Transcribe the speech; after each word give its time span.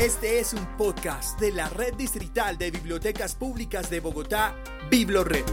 Este 0.00 0.38
es 0.38 0.54
un 0.54 0.64
podcast 0.78 1.38
de 1.38 1.52
la 1.52 1.68
Red 1.68 1.92
Distrital 1.96 2.56
de 2.56 2.70
Bibliotecas 2.70 3.36
Públicas 3.36 3.90
de 3.90 4.00
Bogotá, 4.00 4.56
BibloRed. 4.90 5.44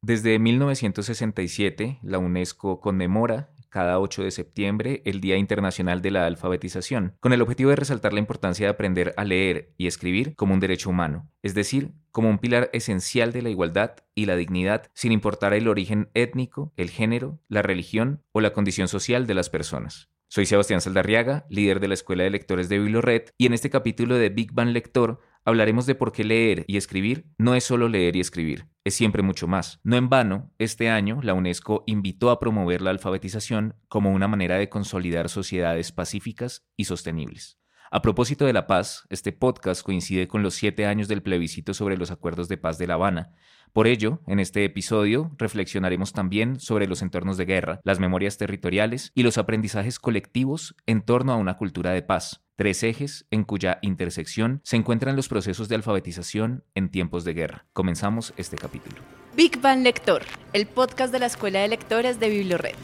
Desde 0.00 0.38
1967, 0.38 1.98
la 2.02 2.18
UNESCO 2.18 2.80
conmemora 2.80 3.50
cada 3.68 4.00
8 4.00 4.22
de 4.22 4.30
septiembre 4.30 5.02
el 5.04 5.20
Día 5.20 5.36
Internacional 5.36 6.00
de 6.00 6.10
la 6.10 6.24
Alfabetización, 6.24 7.14
con 7.20 7.34
el 7.34 7.42
objetivo 7.42 7.68
de 7.68 7.76
resaltar 7.76 8.14
la 8.14 8.20
importancia 8.20 8.64
de 8.64 8.72
aprender 8.72 9.12
a 9.18 9.24
leer 9.24 9.74
y 9.76 9.86
escribir 9.86 10.34
como 10.34 10.54
un 10.54 10.60
derecho 10.60 10.88
humano, 10.88 11.30
es 11.42 11.52
decir, 11.52 11.92
como 12.10 12.30
un 12.30 12.38
pilar 12.38 12.70
esencial 12.72 13.34
de 13.34 13.42
la 13.42 13.50
igualdad 13.50 13.96
y 14.14 14.24
la 14.24 14.34
dignidad, 14.34 14.86
sin 14.94 15.12
importar 15.12 15.52
el 15.52 15.68
origen 15.68 16.08
étnico, 16.14 16.72
el 16.78 16.88
género, 16.88 17.38
la 17.48 17.60
religión 17.60 18.24
o 18.32 18.40
la 18.40 18.54
condición 18.54 18.88
social 18.88 19.26
de 19.26 19.34
las 19.34 19.50
personas. 19.50 20.08
Soy 20.28 20.44
Sebastián 20.44 20.80
Saldarriaga, 20.80 21.46
líder 21.50 21.78
de 21.78 21.86
la 21.86 21.94
Escuela 21.94 22.24
de 22.24 22.30
Lectores 22.30 22.68
de 22.68 22.80
Red, 23.00 23.30
y 23.38 23.46
en 23.46 23.54
este 23.54 23.70
capítulo 23.70 24.16
de 24.16 24.28
Big 24.28 24.52
Bang 24.52 24.70
Lector 24.70 25.20
hablaremos 25.44 25.86
de 25.86 25.94
por 25.94 26.10
qué 26.10 26.24
leer 26.24 26.64
y 26.66 26.76
escribir 26.76 27.26
no 27.38 27.54
es 27.54 27.62
solo 27.62 27.88
leer 27.88 28.16
y 28.16 28.20
escribir, 28.20 28.66
es 28.84 28.94
siempre 28.94 29.22
mucho 29.22 29.46
más. 29.46 29.78
No 29.84 29.96
en 29.96 30.08
vano, 30.08 30.52
este 30.58 30.90
año 30.90 31.20
la 31.22 31.34
UNESCO 31.34 31.84
invitó 31.86 32.30
a 32.30 32.40
promover 32.40 32.82
la 32.82 32.90
alfabetización 32.90 33.76
como 33.88 34.10
una 34.10 34.26
manera 34.26 34.56
de 34.58 34.68
consolidar 34.68 35.28
sociedades 35.28 35.92
pacíficas 35.92 36.66
y 36.76 36.86
sostenibles. 36.86 37.60
A 37.90 38.02
propósito 38.02 38.46
de 38.46 38.52
la 38.52 38.66
paz, 38.66 39.06
este 39.10 39.30
podcast 39.30 39.82
coincide 39.82 40.26
con 40.26 40.42
los 40.42 40.54
siete 40.54 40.86
años 40.86 41.06
del 41.06 41.22
plebiscito 41.22 41.72
sobre 41.72 41.96
los 41.96 42.10
acuerdos 42.10 42.48
de 42.48 42.56
paz 42.56 42.78
de 42.78 42.88
La 42.88 42.94
Habana. 42.94 43.32
Por 43.72 43.86
ello, 43.86 44.22
en 44.26 44.40
este 44.40 44.64
episodio 44.64 45.30
reflexionaremos 45.38 46.12
también 46.12 46.58
sobre 46.58 46.88
los 46.88 47.00
entornos 47.02 47.36
de 47.36 47.44
guerra, 47.44 47.80
las 47.84 48.00
memorias 48.00 48.38
territoriales 48.38 49.12
y 49.14 49.22
los 49.22 49.38
aprendizajes 49.38 50.00
colectivos 50.00 50.74
en 50.86 51.00
torno 51.02 51.32
a 51.32 51.36
una 51.36 51.56
cultura 51.58 51.92
de 51.92 52.02
paz, 52.02 52.44
tres 52.56 52.82
ejes 52.82 53.26
en 53.30 53.44
cuya 53.44 53.78
intersección 53.82 54.60
se 54.64 54.76
encuentran 54.76 55.14
los 55.14 55.28
procesos 55.28 55.68
de 55.68 55.76
alfabetización 55.76 56.64
en 56.74 56.90
tiempos 56.90 57.24
de 57.24 57.34
guerra. 57.34 57.66
Comenzamos 57.72 58.34
este 58.36 58.56
capítulo. 58.56 58.96
Big 59.36 59.60
Bang 59.60 59.84
Lector, 59.84 60.22
el 60.54 60.66
podcast 60.66 61.12
de 61.12 61.20
la 61.20 61.26
Escuela 61.26 61.60
de 61.60 61.68
Lectores 61.68 62.18
de 62.18 62.30
Bibliored. 62.30 62.74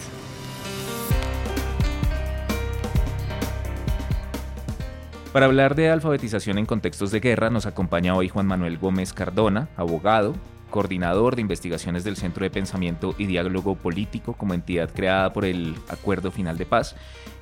Para 5.32 5.46
hablar 5.46 5.74
de 5.74 5.88
alfabetización 5.88 6.58
en 6.58 6.66
contextos 6.66 7.10
de 7.10 7.20
guerra 7.20 7.48
nos 7.48 7.64
acompaña 7.64 8.14
hoy 8.14 8.28
Juan 8.28 8.46
Manuel 8.46 8.76
Gómez 8.76 9.14
Cardona, 9.14 9.70
abogado, 9.78 10.34
coordinador 10.68 11.36
de 11.36 11.40
investigaciones 11.40 12.04
del 12.04 12.16
Centro 12.18 12.44
de 12.44 12.50
Pensamiento 12.50 13.14
y 13.16 13.24
Diálogo 13.24 13.74
Político 13.74 14.34
como 14.34 14.52
entidad 14.52 14.90
creada 14.92 15.32
por 15.32 15.46
el 15.46 15.74
Acuerdo 15.88 16.30
Final 16.32 16.58
de 16.58 16.66
Paz 16.66 16.96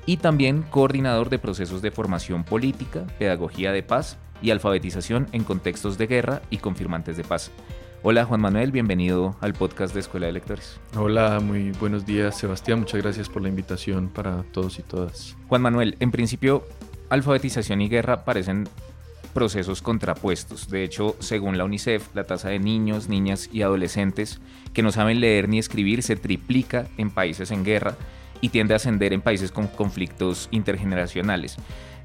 y 0.05 0.17
también 0.17 0.61
coordinador 0.61 1.29
de 1.29 1.37
procesos 1.37 1.81
de 1.81 1.91
formación 1.91 2.45
política, 2.45 3.05
pedagogía 3.19 3.73
de 3.73 3.83
paz 3.83 4.17
y 4.41 4.51
alfabetización 4.51 5.27
en 5.33 5.43
contextos 5.43 5.97
de 5.97 6.07
guerra 6.07 6.41
y 6.49 6.59
confirmantes 6.59 7.17
de 7.17 7.25
paz. 7.25 7.51
Hola 8.03 8.23
Juan 8.23 8.39
Manuel, 8.39 8.71
bienvenido 8.71 9.35
al 9.41 9.53
podcast 9.53 9.93
de 9.93 9.99
Escuela 9.99 10.27
de 10.27 10.31
Lectores. 10.31 10.79
Hola, 10.95 11.41
muy 11.41 11.71
buenos 11.71 12.05
días 12.05 12.37
Sebastián, 12.37 12.79
muchas 12.79 13.01
gracias 13.01 13.27
por 13.27 13.41
la 13.41 13.49
invitación 13.49 14.07
para 14.07 14.43
todos 14.53 14.79
y 14.79 14.81
todas. 14.81 15.35
Juan 15.49 15.61
Manuel, 15.61 15.97
en 15.99 16.11
principio 16.11 16.63
alfabetización 17.11 17.81
y 17.81 17.89
guerra 17.89 18.23
parecen 18.23 18.67
procesos 19.33 19.81
contrapuestos. 19.81 20.69
De 20.69 20.83
hecho, 20.83 21.15
según 21.19 21.57
la 21.57 21.65
UNICEF, 21.65 22.15
la 22.15 22.23
tasa 22.23 22.49
de 22.49 22.59
niños, 22.59 23.09
niñas 23.09 23.49
y 23.51 23.61
adolescentes 23.61 24.39
que 24.73 24.81
no 24.81 24.91
saben 24.91 25.19
leer 25.19 25.49
ni 25.49 25.59
escribir 25.59 26.03
se 26.03 26.15
triplica 26.15 26.87
en 26.97 27.11
países 27.11 27.51
en 27.51 27.63
guerra 27.63 27.95
y 28.39 28.49
tiende 28.49 28.73
a 28.73 28.77
ascender 28.77 29.13
en 29.13 29.21
países 29.21 29.51
con 29.51 29.67
conflictos 29.67 30.47
intergeneracionales. 30.51 31.57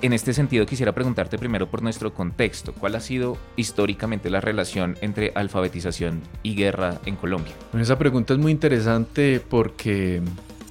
En 0.03 0.13
este 0.13 0.35
sentido, 0.35 0.67
quisiera 0.67 0.93
preguntarte 0.93 1.39
primero 1.39 1.71
por 1.71 1.83
nuestro 1.83 2.13
contexto. 2.13 2.75
¿Cuál 2.75 2.97
ha 2.97 3.01
sido 3.01 3.39
históricamente 3.57 4.29
la 4.29 4.43
relación 4.43 4.99
entre 5.01 5.33
alfabetización 5.35 6.21
y 6.43 6.55
guerra 6.55 7.01
en 7.07 7.17
Colombia? 7.17 7.55
esa 7.81 7.97
pregunta 7.97 8.35
es 8.35 8.39
muy 8.39 8.53
interesante 8.53 9.41
porque 9.41 10.21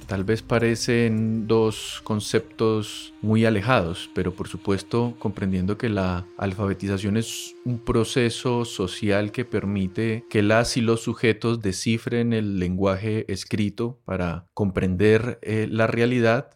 Tal 0.06 0.22
vez 0.22 0.40
parecen 0.40 1.48
dos 1.48 2.00
conceptos 2.04 3.12
muy 3.22 3.44
alejados, 3.44 4.08
pero 4.14 4.32
por 4.32 4.46
supuesto 4.46 5.16
comprendiendo 5.18 5.76
que 5.78 5.88
la 5.88 6.24
alfabetización 6.38 7.16
es 7.16 7.56
un 7.64 7.80
proceso 7.80 8.64
social 8.64 9.32
que 9.32 9.44
permite 9.44 10.24
que 10.30 10.42
las 10.42 10.76
y 10.76 10.80
los 10.80 11.00
sujetos 11.00 11.60
descifren 11.60 12.32
el 12.32 12.60
lenguaje 12.60 13.30
escrito 13.32 13.98
para 14.04 14.46
comprender 14.54 15.40
eh, 15.42 15.66
la 15.68 15.88
realidad, 15.88 16.55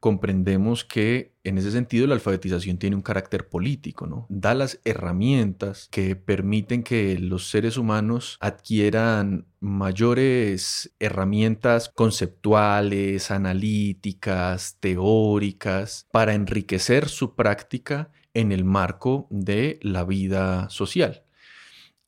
comprendemos 0.00 0.84
que 0.84 1.34
en 1.44 1.58
ese 1.58 1.70
sentido 1.70 2.06
la 2.06 2.14
alfabetización 2.14 2.78
tiene 2.78 2.96
un 2.96 3.02
carácter 3.02 3.48
político, 3.48 4.06
¿no? 4.06 4.26
Da 4.30 4.54
las 4.54 4.80
herramientas 4.84 5.88
que 5.90 6.16
permiten 6.16 6.82
que 6.82 7.18
los 7.18 7.50
seres 7.50 7.76
humanos 7.76 8.38
adquieran 8.40 9.46
mayores 9.60 10.94
herramientas 10.98 11.90
conceptuales, 11.94 13.30
analíticas, 13.30 14.78
teóricas, 14.80 16.06
para 16.10 16.34
enriquecer 16.34 17.08
su 17.08 17.34
práctica 17.34 18.10
en 18.32 18.52
el 18.52 18.64
marco 18.64 19.26
de 19.30 19.78
la 19.82 20.04
vida 20.04 20.70
social. 20.70 21.24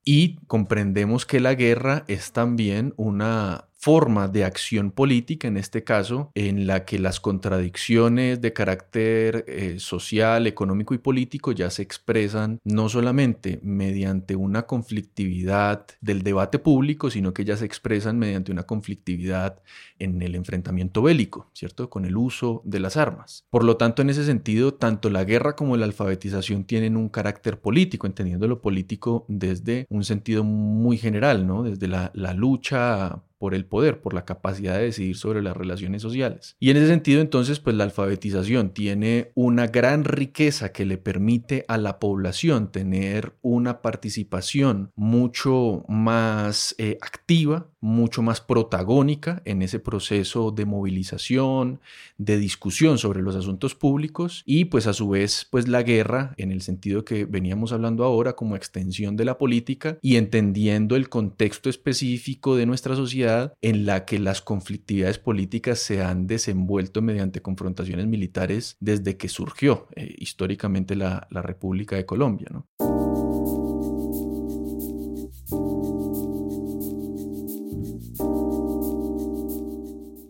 Y 0.05 0.37
comprendemos 0.47 1.27
que 1.27 1.41
la 1.41 1.55
guerra 1.55 2.05
es 2.09 2.33
también 2.33 2.93
una 2.97 3.69
forma 3.83 4.29
de 4.29 4.45
acción 4.45 4.93
política, 4.93 5.49
en 5.49 5.57
este 5.57 5.83
caso, 5.83 6.31
en 6.37 6.69
la 6.69 6.85
que 6.85 7.01
las 7.01 7.19
contradicciones 7.19 8.41
de 8.41 8.53
carácter 8.53 9.45
eh, 9.49 9.81
social, 9.81 10.47
económico 10.47 10.95
y 10.95 10.99
político 10.99 11.51
ya 11.51 11.69
se 11.69 11.83
expresan 11.83 12.61
no 12.63 12.89
solamente 12.89 13.59
mediante 13.65 14.37
una 14.37 14.63
conflictividad 14.63 15.85
del 16.01 16.23
debate 16.23 16.61
público, 16.61 17.11
sino 17.11 17.35
que 17.35 17.45
ya 17.45 17.57
se 17.57 17.65
expresan 17.65 18.21
mediante 18.21 18.53
una 18.53 18.63
conflictividad 18.63 19.61
en 19.99 20.23
el 20.23 20.37
enfrentamiento 20.37 21.03
bélico, 21.03 21.51
¿cierto? 21.53 21.91
Con 21.91 22.05
el 22.05 22.17
uso 22.17 22.63
de 22.65 22.79
las 22.79 22.97
armas. 22.97 23.47
Por 23.51 23.65
lo 23.65 23.79
tanto, 23.79 24.03
en 24.03 24.11
ese 24.11 24.25
sentido, 24.25 24.75
tanto 24.75 25.11
la 25.11 25.25
guerra 25.25 25.57
como 25.57 25.77
la 25.77 25.87
alfabetización 25.87 26.67
tienen 26.67 26.97
un 26.97 27.09
carácter 27.09 27.59
político, 27.59 28.07
entendiendo 28.07 28.47
lo 28.47 28.61
político 28.61 29.25
desde 29.27 29.87
un 29.89 30.05
sentido 30.05 30.45
muy 30.45 30.99
general, 30.99 31.49
¿no? 31.49 31.65
Desde 31.65 31.89
la, 31.89 32.13
la 32.15 32.33
lucha 32.33 33.23
por 33.43 33.57
el 33.57 33.65
poder, 33.65 34.01
por 34.01 34.15
la 34.15 34.25
capacidad 34.25 34.77
de 34.77 34.85
decidir 34.85 35.17
sobre 35.17 35.43
las 35.43 35.57
relaciones 35.57 36.01
sociales. 36.01 36.55
Y 36.61 36.71
en 36.71 36.77
ese 36.77 36.87
sentido, 36.87 37.21
entonces, 37.21 37.59
pues 37.59 37.75
la 37.75 37.83
alfabetización 37.83 38.71
tiene 38.73 39.33
una 39.35 39.67
gran 39.67 40.05
riqueza 40.05 40.71
que 40.71 40.87
le 40.87 40.97
permite 40.97 41.65
a 41.67 41.77
la 41.77 41.99
población 41.99 42.71
tener 42.71 43.35
una 43.43 43.83
participación 43.83 44.93
mucho 44.95 45.85
más 45.89 46.77
eh, 46.79 46.99
activa, 47.01 47.72
mucho 47.83 48.23
más 48.23 48.41
protagónica 48.41 49.43
en 49.45 49.61
ese 49.61 49.81
proceso 49.81 50.53
de 50.53 50.65
movilización, 50.65 51.81
de 52.17 52.39
discusión 52.39 52.97
sobre 52.97 53.21
los 53.21 53.35
asuntos 53.37 53.75
públicos 53.75 54.45
y 54.47 54.67
pues 54.67 54.87
a 54.87 54.93
su 54.93 55.09
vez 55.11 55.47
pues 55.51 55.69
la 55.69 55.83
guerra 55.83 56.33
en 56.39 56.53
el 56.53 56.63
sentido 56.63 57.05
que 57.05 57.25
veníamos 57.25 57.73
hablando 57.73 58.05
ahora 58.05 58.35
como 58.35 58.57
extensión 58.57 59.17
de 59.17 59.25
la 59.25 59.37
política 59.37 59.99
y 60.01 60.17
entendiendo 60.17 60.95
el 60.95 61.09
contexto 61.09 61.69
específico 61.69 62.57
de 62.57 62.67
nuestra 62.67 62.95
sociedad 62.95 63.53
en 63.61 63.85
la 63.85 64.05
que 64.05 64.21
las 64.21 64.41
conflictividades 64.41 65.19
políticas 65.19 65.81
se 65.81 66.03
han 66.03 66.29
desenvuelto 66.29 67.03
mediante 67.03 67.43
confrontaciones 67.43 68.07
militares 68.07 68.77
desde 68.79 69.17
que 69.17 69.29
surgió 69.29 69.89
eh, 69.97 70.15
históricamente 70.19 70.95
la, 70.95 71.27
la, 71.31 71.43
República 71.43 71.97
de 71.97 72.07
Colombia. 72.07 72.49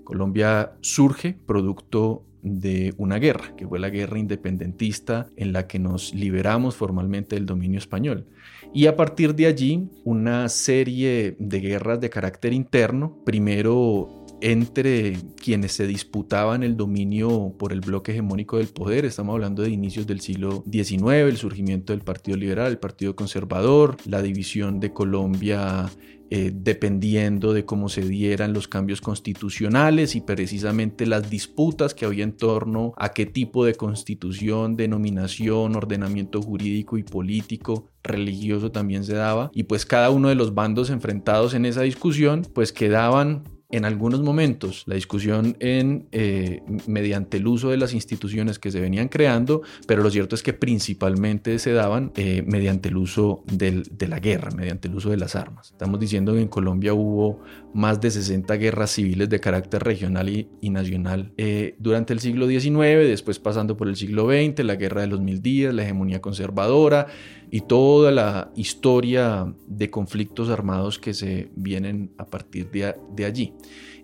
Colombia 0.04 0.72
surge 0.80 1.36
producto 1.46 2.24
de 2.42 2.92
una 2.98 3.18
guerra, 3.18 3.54
que 3.56 3.66
fue 3.66 3.78
la 3.78 3.88
guerra 3.88 4.18
independentista 4.18 5.28
en 5.36 5.52
la 5.52 5.66
que 5.68 5.78
nos 5.78 6.12
liberamos 6.12 6.76
formalmente 6.76 7.36
del 7.36 7.46
dominio 7.46 7.78
español. 7.78 8.26
Y 8.74 8.86
a 8.86 8.96
partir 8.96 9.34
de 9.34 9.46
allí, 9.46 9.88
una 10.04 10.48
serie 10.48 11.36
de 11.38 11.60
guerras 11.60 12.00
de 12.00 12.10
carácter 12.10 12.52
interno, 12.52 13.18
primero 13.24 14.21
entre 14.42 15.16
quienes 15.40 15.72
se 15.72 15.86
disputaban 15.86 16.62
el 16.64 16.76
dominio 16.76 17.54
por 17.58 17.72
el 17.72 17.80
bloque 17.80 18.12
hegemónico 18.12 18.58
del 18.58 18.66
poder. 18.66 19.04
Estamos 19.04 19.34
hablando 19.34 19.62
de 19.62 19.70
inicios 19.70 20.06
del 20.06 20.20
siglo 20.20 20.64
XIX, 20.70 21.28
el 21.28 21.36
surgimiento 21.36 21.92
del 21.92 22.02
Partido 22.02 22.36
Liberal, 22.36 22.72
el 22.72 22.78
Partido 22.78 23.14
Conservador, 23.16 23.96
la 24.04 24.20
división 24.20 24.80
de 24.80 24.92
Colombia 24.92 25.88
eh, 26.34 26.50
dependiendo 26.50 27.52
de 27.52 27.66
cómo 27.66 27.90
se 27.90 28.00
dieran 28.00 28.54
los 28.54 28.66
cambios 28.66 29.02
constitucionales 29.02 30.16
y 30.16 30.22
precisamente 30.22 31.04
las 31.04 31.28
disputas 31.28 31.92
que 31.92 32.06
había 32.06 32.24
en 32.24 32.32
torno 32.32 32.94
a 32.96 33.10
qué 33.10 33.26
tipo 33.26 33.66
de 33.66 33.74
constitución, 33.74 34.74
denominación, 34.74 35.76
ordenamiento 35.76 36.40
jurídico 36.40 36.96
y 36.96 37.02
político 37.02 37.90
religioso 38.02 38.72
también 38.72 39.04
se 39.04 39.12
daba 39.12 39.50
y 39.52 39.64
pues 39.64 39.84
cada 39.84 40.08
uno 40.08 40.30
de 40.30 40.34
los 40.34 40.54
bandos 40.54 40.88
enfrentados 40.88 41.52
en 41.52 41.66
esa 41.66 41.82
discusión 41.82 42.46
pues 42.54 42.72
quedaban 42.72 43.44
en 43.72 43.86
algunos 43.86 44.22
momentos 44.22 44.84
la 44.86 44.94
discusión 44.94 45.56
en, 45.58 46.06
eh, 46.12 46.62
mediante 46.86 47.38
el 47.38 47.46
uso 47.46 47.70
de 47.70 47.78
las 47.78 47.94
instituciones 47.94 48.58
que 48.58 48.70
se 48.70 48.80
venían 48.80 49.08
creando, 49.08 49.62
pero 49.86 50.02
lo 50.02 50.10
cierto 50.10 50.34
es 50.34 50.42
que 50.42 50.52
principalmente 50.52 51.58
se 51.58 51.72
daban 51.72 52.12
eh, 52.16 52.44
mediante 52.46 52.90
el 52.90 52.98
uso 52.98 53.42
de 53.50 54.06
la 54.06 54.20
guerra, 54.20 54.50
mediante 54.50 54.88
el 54.88 54.94
uso 54.94 55.10
de 55.10 55.16
las 55.16 55.34
armas. 55.34 55.70
Estamos 55.72 55.98
diciendo 55.98 56.34
que 56.34 56.42
en 56.42 56.48
Colombia 56.48 56.92
hubo 56.92 57.40
más 57.72 58.00
de 58.00 58.10
60 58.10 58.54
guerras 58.56 58.90
civiles 58.90 59.30
de 59.30 59.40
carácter 59.40 59.82
regional 59.82 60.28
y, 60.28 60.48
nacional 60.70 61.32
eh, 61.36 61.74
durante 61.78 62.12
el 62.12 62.20
siglo 62.20 62.46
XIX, 62.46 63.08
después 63.08 63.38
pasando 63.38 63.76
por 63.76 63.88
el 63.88 63.96
siglo 63.96 64.28
XX, 64.28 64.64
la 64.64 64.76
guerra 64.76 65.00
de 65.00 65.06
los 65.06 65.20
mil 65.20 65.40
días, 65.42 65.74
la 65.74 65.82
hegemonía 65.82 66.20
conservadora 66.20 67.06
y 67.54 67.60
toda 67.60 68.10
la 68.10 68.50
historia 68.56 69.54
de 69.66 69.90
conflictos 69.90 70.48
armados 70.48 70.98
que 70.98 71.12
se 71.12 71.50
vienen 71.54 72.14
a 72.16 72.24
partir 72.24 72.70
de, 72.70 73.24
allí. 73.26 73.52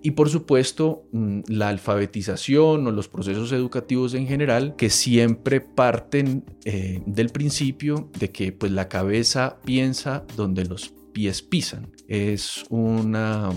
Y 0.02 0.10
por 0.10 0.28
supuesto, 0.28 1.08
mm, 1.12 1.40
la 1.48 1.70
alfabetización 1.70 2.86
o 2.86 2.90
los 2.90 3.08
procesos 3.08 3.50
educativos 3.52 4.12
en 4.12 4.26
general 4.26 4.76
que 4.76 4.90
siempre 4.90 5.62
parten 5.62 6.44
eh, 6.66 7.02
del 7.06 7.30
principio 7.30 8.10
de 8.18 8.30
que 8.30 8.52
pues, 8.52 8.70
la 8.70 8.86
cabeza 8.90 9.58
piensa 9.64 10.26
donde 10.36 10.66
los 10.66 10.92
pies 11.14 11.40
pisan. 11.40 11.90
Es 12.06 12.66
una 12.68 13.48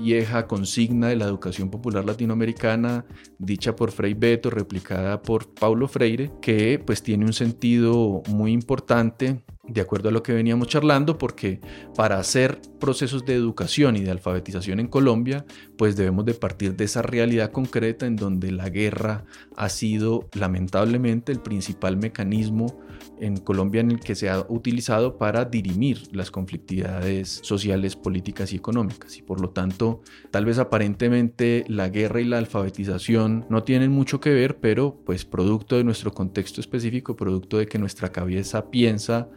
vieja 0.00 0.46
consigna 0.46 1.08
de 1.08 1.16
la 1.16 1.24
educación 1.24 1.70
popular 1.70 2.04
latinoamericana 2.04 3.04
dicha 3.38 3.76
por 3.76 3.90
Frei 3.90 4.14
Beto, 4.14 4.50
replicada 4.50 5.22
por 5.22 5.52
Paulo 5.54 5.88
Freire, 5.88 6.30
que 6.40 6.82
pues 6.84 7.02
tiene 7.02 7.24
un 7.24 7.32
sentido 7.32 8.22
muy 8.28 8.52
importante 8.52 9.42
de 9.68 9.80
acuerdo 9.82 10.08
a 10.08 10.12
lo 10.12 10.22
que 10.22 10.32
veníamos 10.32 10.68
charlando, 10.68 11.18
porque 11.18 11.60
para 11.94 12.18
hacer 12.18 12.60
procesos 12.80 13.26
de 13.26 13.34
educación 13.34 13.96
y 13.96 14.00
de 14.00 14.10
alfabetización 14.10 14.80
en 14.80 14.88
Colombia, 14.88 15.44
pues 15.76 15.94
debemos 15.94 16.24
de 16.24 16.34
partir 16.34 16.74
de 16.74 16.84
esa 16.84 17.02
realidad 17.02 17.52
concreta 17.52 18.06
en 18.06 18.16
donde 18.16 18.50
la 18.50 18.70
guerra 18.70 19.24
ha 19.56 19.68
sido 19.68 20.28
lamentablemente 20.32 21.32
el 21.32 21.40
principal 21.40 21.98
mecanismo 21.98 22.80
en 23.20 23.36
Colombia 23.38 23.80
en 23.80 23.90
el 23.90 24.00
que 24.00 24.14
se 24.14 24.28
ha 24.28 24.44
utilizado 24.48 25.18
para 25.18 25.44
dirimir 25.44 26.02
las 26.12 26.30
conflictividades 26.30 27.40
sociales, 27.42 27.96
políticas 27.96 28.52
y 28.52 28.56
económicas. 28.56 29.16
Y 29.16 29.22
por 29.22 29.40
lo 29.40 29.50
tanto, 29.50 30.02
tal 30.30 30.44
vez 30.44 30.58
aparentemente 30.58 31.64
la 31.68 31.88
guerra 31.88 32.20
y 32.20 32.24
la 32.24 32.38
alfabetización 32.38 33.46
no 33.48 33.62
tienen 33.62 33.90
mucho 33.90 34.20
que 34.20 34.30
ver, 34.30 34.58
pero 34.58 35.00
pues 35.04 35.24
producto 35.24 35.76
de 35.76 35.84
nuestro 35.84 36.12
contexto 36.12 36.60
específico, 36.60 37.16
producto 37.16 37.58
de 37.58 37.66
que 37.66 37.78
nuestra 37.78 38.10
cabeza 38.10 38.70
piensa 38.70 39.28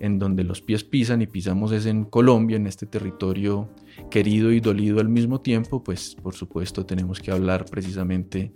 en 0.00 0.18
donde 0.18 0.44
los 0.44 0.60
pies 0.60 0.84
pisan 0.84 1.22
y 1.22 1.26
pisamos 1.26 1.72
es 1.72 1.86
en 1.86 2.04
Colombia, 2.04 2.56
en 2.56 2.66
este 2.66 2.86
territorio 2.86 3.70
querido 4.10 4.52
y 4.52 4.60
dolido 4.60 5.00
al 5.00 5.08
mismo 5.08 5.40
tiempo, 5.40 5.82
pues 5.82 6.16
por 6.22 6.34
supuesto 6.34 6.84
tenemos 6.84 7.20
que 7.20 7.30
hablar 7.30 7.64
precisamente 7.64 8.52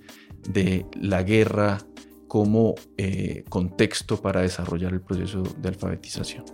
de 0.48 0.86
la 1.00 1.22
guerra 1.22 1.78
como 2.30 2.76
eh, 2.96 3.42
contexto 3.48 4.22
para 4.22 4.42
desarrollar 4.42 4.92
el 4.92 5.00
proceso 5.00 5.42
de 5.42 5.68
alfabetización. 5.68 6.44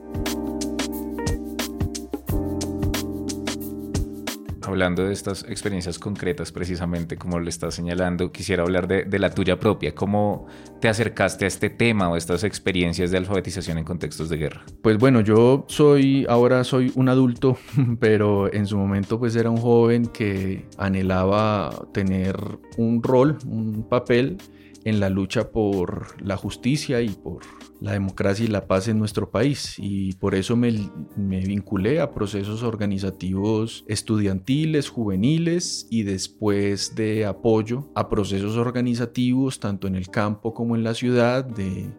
Hablando 4.62 5.04
de 5.04 5.12
estas 5.12 5.44
experiencias 5.44 5.98
concretas, 5.98 6.50
precisamente 6.50 7.18
como 7.18 7.38
le 7.40 7.50
estás 7.50 7.74
señalando, 7.74 8.32
quisiera 8.32 8.62
hablar 8.62 8.88
de, 8.88 9.04
de, 9.04 9.18
la 9.18 9.28
tuya 9.34 9.60
propia. 9.60 9.94
¿Cómo 9.94 10.46
te 10.80 10.88
acercaste 10.88 11.44
a 11.44 11.48
este 11.48 11.68
tema 11.68 12.08
o 12.08 12.16
estas 12.16 12.42
experiencias 12.42 13.10
de 13.10 13.18
alfabetización 13.18 13.76
en 13.76 13.84
contextos 13.84 14.30
de 14.30 14.38
guerra? 14.38 14.64
Pues 14.80 14.96
bueno, 14.96 15.20
yo 15.20 15.66
soy, 15.68 16.24
ahora 16.30 16.64
soy 16.64 16.90
un 16.94 17.10
adulto, 17.10 17.58
pero 18.00 18.50
en 18.50 18.66
su 18.66 18.78
momento 18.78 19.18
pues 19.18 19.36
era 19.36 19.50
un 19.50 19.58
joven 19.58 20.06
que 20.06 20.64
anhelaba 20.78 21.86
tener 21.92 22.34
un 22.78 23.02
rol, 23.02 23.36
un 23.46 23.86
papel 23.86 24.38
en 24.86 25.00
la 25.00 25.10
lucha 25.10 25.50
por 25.50 26.22
la 26.22 26.36
justicia 26.36 27.02
y 27.02 27.08
por 27.08 27.42
la 27.80 27.92
democracia 27.92 28.44
y 28.44 28.48
la 28.48 28.68
paz 28.68 28.86
en 28.86 29.00
nuestro 29.00 29.32
país. 29.32 29.74
Y 29.78 30.12
por 30.14 30.36
eso 30.36 30.54
me, 30.56 30.70
vinculé 31.16 32.00
a 32.00 32.12
procesos 32.12 32.62
organizativos 32.62 33.84
estudiantiles, 33.88 34.88
juveniles 34.88 35.88
y 35.90 36.04
después 36.04 36.94
de 36.94 37.26
apoyo 37.26 37.90
a 37.96 38.08
procesos 38.08 38.56
organizativos 38.56 39.58
tanto 39.58 39.88
en 39.88 39.96
el 39.96 40.08
campo 40.08 40.54
como 40.54 40.76
en 40.76 40.84
la 40.84 40.94
ciudad 40.94 41.44
de 41.44 41.90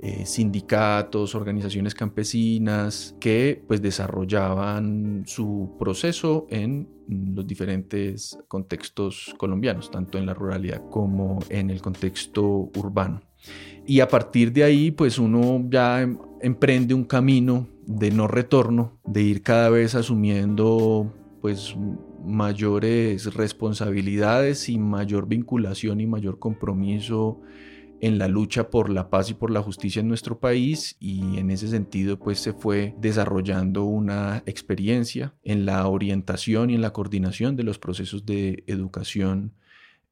eh, 0.00 0.26
sindicatos, 0.26 1.34
organizaciones 1.34 1.92
campesinas 1.92 3.16
que 3.18 3.62
pues 3.66 3.82
desarrollaban 3.82 5.24
su 5.26 5.74
proceso 5.78 6.46
en 6.50 6.88
los 7.08 7.46
diferentes 7.46 8.38
contextos 8.46 9.34
colombianos, 9.38 9.90
tanto 9.90 10.18
en 10.18 10.26
la 10.26 10.34
ruralidad 10.34 10.88
como 10.90 11.40
en 11.48 11.70
el 11.70 11.80
contexto 11.80 12.70
urbano. 12.76 13.22
Y 13.86 13.98
a 13.98 14.08
partir 14.08 14.52
de 14.52 14.64
ahí, 14.64 14.90
pues 14.90 15.18
uno 15.18 15.66
ya 15.68 16.02
em, 16.02 16.18
emprende 16.42 16.94
un 16.94 17.04
camino 17.04 17.66
de 17.86 18.10
no 18.10 18.28
retorno, 18.28 18.98
de 19.04 19.22
ir 19.22 19.42
cada 19.42 19.70
vez 19.70 19.94
asumiendo 19.94 21.12
pues 21.40 21.74
mayores 22.24 23.34
responsabilidades 23.34 24.68
y 24.68 24.78
mayor 24.78 25.26
vinculación 25.26 26.00
y 26.00 26.06
mayor 26.06 26.38
compromiso 26.38 27.40
en 28.00 28.18
la 28.18 28.28
lucha 28.28 28.70
por 28.70 28.90
la 28.90 29.10
paz 29.10 29.30
y 29.30 29.34
por 29.34 29.50
la 29.50 29.62
justicia 29.62 30.00
en 30.00 30.08
nuestro 30.08 30.38
país 30.38 30.96
y 31.00 31.38
en 31.38 31.50
ese 31.50 31.68
sentido 31.68 32.18
pues 32.18 32.38
se 32.38 32.52
fue 32.52 32.94
desarrollando 32.98 33.84
una 33.84 34.42
experiencia 34.46 35.34
en 35.44 35.66
la 35.66 35.86
orientación 35.86 36.70
y 36.70 36.74
en 36.74 36.82
la 36.82 36.92
coordinación 36.92 37.56
de 37.56 37.64
los 37.64 37.78
procesos 37.78 38.24
de 38.26 38.64
educación 38.66 39.54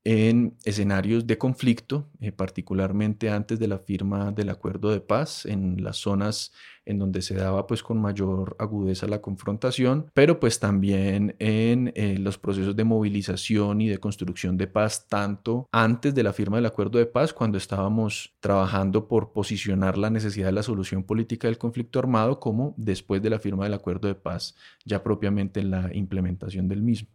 en 0.06 0.54
escenarios 0.64 1.26
de 1.26 1.36
conflicto, 1.36 2.06
eh, 2.20 2.30
particularmente 2.30 3.28
antes 3.28 3.58
de 3.58 3.66
la 3.66 3.80
firma 3.80 4.30
del 4.30 4.50
acuerdo 4.50 4.92
de 4.92 5.00
paz, 5.00 5.44
en 5.46 5.82
las 5.82 5.96
zonas 5.96 6.52
en 6.84 7.00
donde 7.00 7.22
se 7.22 7.34
daba 7.34 7.66
pues 7.66 7.82
con 7.82 8.00
mayor 8.00 8.54
agudeza 8.60 9.08
la 9.08 9.20
confrontación, 9.20 10.08
pero 10.14 10.38
pues 10.38 10.60
también 10.60 11.34
en 11.40 11.92
eh, 11.96 12.18
los 12.20 12.38
procesos 12.38 12.76
de 12.76 12.84
movilización 12.84 13.80
y 13.80 13.88
de 13.88 13.98
construcción 13.98 14.56
de 14.56 14.68
paz, 14.68 15.08
tanto 15.08 15.66
antes 15.72 16.14
de 16.14 16.22
la 16.22 16.32
firma 16.32 16.58
del 16.58 16.66
acuerdo 16.66 17.00
de 17.00 17.06
paz, 17.06 17.32
cuando 17.32 17.58
estábamos 17.58 18.36
trabajando 18.38 19.08
por 19.08 19.32
posicionar 19.32 19.98
la 19.98 20.10
necesidad 20.10 20.46
de 20.46 20.52
la 20.52 20.62
solución 20.62 21.02
política 21.02 21.48
del 21.48 21.58
conflicto 21.58 21.98
armado, 21.98 22.38
como 22.38 22.74
después 22.76 23.20
de 23.22 23.30
la 23.30 23.40
firma 23.40 23.64
del 23.64 23.74
acuerdo 23.74 24.06
de 24.06 24.14
paz, 24.14 24.54
ya 24.84 25.02
propiamente 25.02 25.58
en 25.58 25.72
la 25.72 25.92
implementación 25.92 26.68
del 26.68 26.82
mismo. 26.82 27.08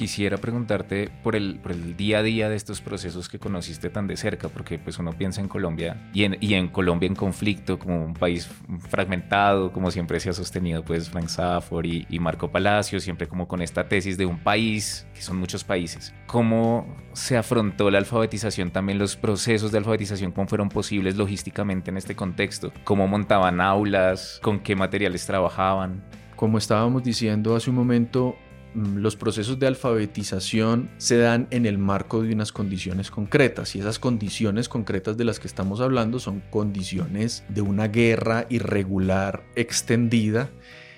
Quisiera 0.00 0.38
preguntarte 0.38 1.10
por 1.22 1.36
el, 1.36 1.58
por 1.58 1.72
el 1.72 1.94
día 1.94 2.20
a 2.20 2.22
día 2.22 2.48
de 2.48 2.56
estos 2.56 2.80
procesos 2.80 3.28
que 3.28 3.38
conociste 3.38 3.90
tan 3.90 4.06
de 4.06 4.16
cerca, 4.16 4.48
porque 4.48 4.78
pues 4.78 4.98
uno 4.98 5.12
piensa 5.12 5.42
en 5.42 5.48
Colombia 5.48 6.08
y 6.14 6.24
en, 6.24 6.38
y 6.40 6.54
en 6.54 6.68
Colombia 6.68 7.06
en 7.06 7.14
conflicto 7.14 7.78
como 7.78 8.02
un 8.02 8.14
país 8.14 8.48
fragmentado, 8.88 9.70
como 9.72 9.90
siempre 9.90 10.18
se 10.18 10.30
ha 10.30 10.32
sostenido 10.32 10.82
pues 10.82 11.10
Frank 11.10 11.28
Safford 11.28 11.84
y, 11.84 12.18
Marco 12.18 12.50
Palacio, 12.50 12.98
siempre 12.98 13.28
como 13.28 13.46
con 13.46 13.60
esta 13.60 13.88
tesis 13.88 14.16
de 14.16 14.24
un 14.24 14.38
país, 14.38 15.06
que 15.12 15.20
son 15.20 15.36
muchos 15.36 15.64
países. 15.64 16.14
¿Cómo 16.26 16.96
se 17.12 17.36
afrontó 17.36 17.90
la 17.90 17.98
alfabetización, 17.98 18.70
también 18.70 18.98
los 18.98 19.16
procesos 19.16 19.70
de 19.70 19.78
alfabetización, 19.78 20.32
cómo 20.32 20.48
fueron 20.48 20.70
posibles 20.70 21.16
logísticamente 21.16 21.90
en 21.90 21.98
este 21.98 22.16
contexto? 22.16 22.72
¿Cómo 22.84 23.06
montaban 23.06 23.60
aulas? 23.60 24.40
¿Con 24.42 24.60
qué 24.60 24.74
materiales 24.74 25.26
trabajaban? 25.26 26.02
Como 26.36 26.56
estábamos 26.56 27.04
diciendo 27.04 27.54
hace 27.54 27.68
un 27.68 27.76
momento, 27.76 28.34
los 28.74 29.16
procesos 29.16 29.58
de 29.58 29.66
alfabetización 29.66 30.90
se 30.98 31.18
dan 31.18 31.48
en 31.50 31.66
el 31.66 31.78
marco 31.78 32.22
de 32.22 32.32
unas 32.32 32.52
condiciones 32.52 33.10
concretas 33.10 33.74
y 33.74 33.80
esas 33.80 33.98
condiciones 33.98 34.68
concretas 34.68 35.16
de 35.16 35.24
las 35.24 35.40
que 35.40 35.48
estamos 35.48 35.80
hablando 35.80 36.18
son 36.18 36.42
condiciones 36.50 37.44
de 37.48 37.62
una 37.62 37.88
guerra 37.88 38.46
irregular 38.48 39.42
extendida 39.56 40.50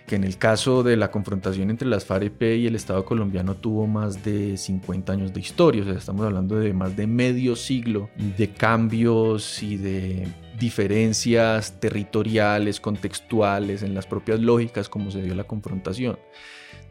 que 0.07 0.17
en 0.17 0.25
el 0.25 0.37
caso 0.37 0.83
de 0.83 0.97
la 0.97 1.11
confrontación 1.11 1.71
entre 1.71 1.89
las 1.89 2.05
FAREP 2.05 2.43
y 2.43 2.67
el 2.67 2.75
Estado 2.75 3.05
colombiano 3.05 3.55
tuvo 3.55 3.87
más 3.87 4.25
de 4.25 4.57
50 4.57 5.13
años 5.13 5.33
de 5.33 5.41
historia, 5.41 5.83
o 5.83 5.85
sea, 5.85 5.95
estamos 5.95 6.27
hablando 6.27 6.57
de 6.57 6.73
más 6.73 6.97
de 6.97 7.07
medio 7.07 7.57
siglo 7.57 8.11
de 8.37 8.51
cambios 8.51 9.63
y 9.63 9.77
de 9.77 10.27
diferencias 10.59 11.81
territoriales, 11.81 12.81
contextuales, 12.81 13.83
en 13.83 13.95
las 13.95 14.07
propias 14.07 14.41
lógicas 14.41 14.89
como 14.89 15.11
se 15.11 15.23
dio 15.23 15.35
la 15.35 15.45
confrontación. 15.45 16.19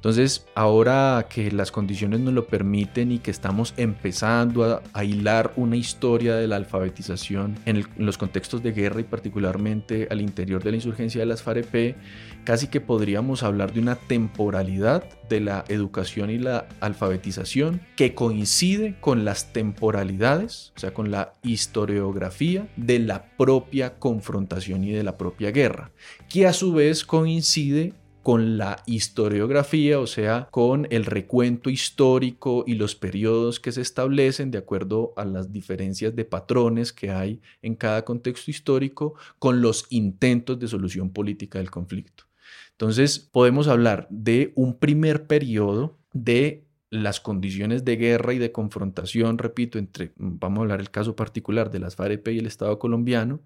Entonces, 0.01 0.48
ahora 0.55 1.27
que 1.29 1.51
las 1.51 1.72
condiciones 1.72 2.22
nos 2.22 2.34
lo 2.34 2.48
permiten 2.48 3.12
y 3.12 3.20
que 3.20 3.29
estamos 3.29 3.75
empezando 3.77 4.81
a, 4.93 5.03
hilar 5.03 5.53
una 5.58 5.75
historia 5.75 6.36
de 6.36 6.48
la 6.48 6.55
alfabetización 6.55 7.60
en, 7.67 7.86
los 7.98 8.17
contextos 8.17 8.63
de 8.63 8.72
guerra 8.72 9.01
y 9.01 9.03
particularmente 9.03 10.08
al 10.10 10.20
interior 10.22 10.63
de 10.63 10.72
la 10.72 10.77
insurgencia 10.77 11.20
de 11.20 11.27
las 11.27 11.43
FAREP, 11.43 11.98
casi 12.46 12.65
que 12.65 12.81
podríamos 12.81 13.43
hablar 13.43 13.74
de 13.74 13.79
una 13.79 13.93
temporalidad 13.96 15.03
de 15.29 15.39
la 15.39 15.65
educación 15.67 16.31
y 16.31 16.39
la 16.39 16.67
alfabetización 16.79 17.81
que 17.96 18.15
coincide 18.15 18.96
con 19.01 19.24
las 19.24 19.53
temporalidades, 19.53 20.74
o 20.75 20.79
sea, 20.79 20.96
con 20.96 21.12
la 21.12 21.34
historiografía 21.43 22.67
de 22.75 22.98
la 22.98 23.25
propia 23.38 24.00
confrontación 24.00 24.84
y 24.84 24.93
de 24.93 25.03
la 25.03 25.20
propia 25.20 25.51
guerra, 25.51 25.91
que 26.27 26.48
a 26.48 26.53
su 26.53 26.74
vez 26.74 27.05
coincide 27.05 27.93
con 28.24 28.58
la 28.58 28.84
historiografía, 28.86 30.00
o 30.00 30.08
sea, 30.08 30.48
con 30.51 30.88
el 30.92 31.06
recuento 31.06 31.70
histórico 31.70 32.63
y 32.68 32.75
los 32.75 32.96
periodos 32.96 33.60
que 33.60 33.72
se 33.72 33.82
establecen 33.82 34.51
de 34.51 34.60
acuerdo 34.60 35.13
a 35.16 35.25
las 35.25 35.51
diferencias 35.51 36.16
de 36.16 36.25
patrones 36.25 36.94
que 36.94 37.12
hay 37.12 37.42
en 37.62 37.75
cada 37.75 38.06
contexto 38.06 38.51
histórico, 38.51 39.16
con 39.40 39.62
los 39.62 39.86
intentos 39.90 40.60
de 40.60 40.68
solución 40.68 41.12
política 41.12 41.60
del 41.60 41.72
conflicto. 41.72 42.25
Entonces, 42.72 43.20
podemos 43.20 43.68
hablar 43.68 44.08
de 44.10 44.54
un 44.56 44.78
primer 44.78 45.28
periodo 45.28 45.98
de 46.13 46.66
las 46.90 47.22
condiciones 47.22 47.86
de 47.86 47.96
guerra 47.96 48.34
y 48.34 48.38
de 48.38 48.51
confrontación, 48.51 49.38
repito, 49.38 49.80
entre, 49.80 50.12
vamos 50.18 50.60
a 50.60 50.62
hablar 50.63 50.82
el 50.82 50.92
caso 50.92 51.16
particular 51.16 51.72
de 51.72 51.80
las 51.80 51.96
FAREP 51.96 52.28
y 52.30 52.40
el 52.40 52.46
Estado 52.46 52.78
colombiano, 52.80 53.40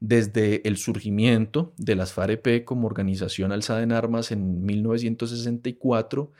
desde 0.00 0.66
el 0.68 0.76
surgimiento 0.76 1.72
de 1.76 1.94
las 1.94 2.12
FAREP 2.12 2.64
como 2.64 2.86
organización 2.86 3.52
alzada 3.52 3.82
en 3.82 3.92
armas 3.92 4.30
en 4.30 4.64
1964 4.64 6.32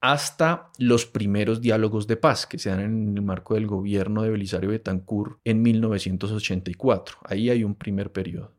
hasta 0.00 0.70
los 0.78 1.06
primeros 1.06 1.62
diálogos 1.62 2.06
de 2.06 2.16
paz 2.16 2.46
que 2.46 2.58
se 2.58 2.68
dan 2.68 2.80
en 2.80 3.16
el 3.16 3.22
marco 3.22 3.54
del 3.54 3.66
gobierno 3.66 4.22
de 4.22 4.30
Belisario 4.30 4.70
Betancourt 4.70 5.38
en 5.44 5.62
1984. 5.62 7.16
Ahí 7.24 7.48
hay 7.48 7.64
un 7.64 7.74
primer 7.74 8.12
periodo 8.12 8.52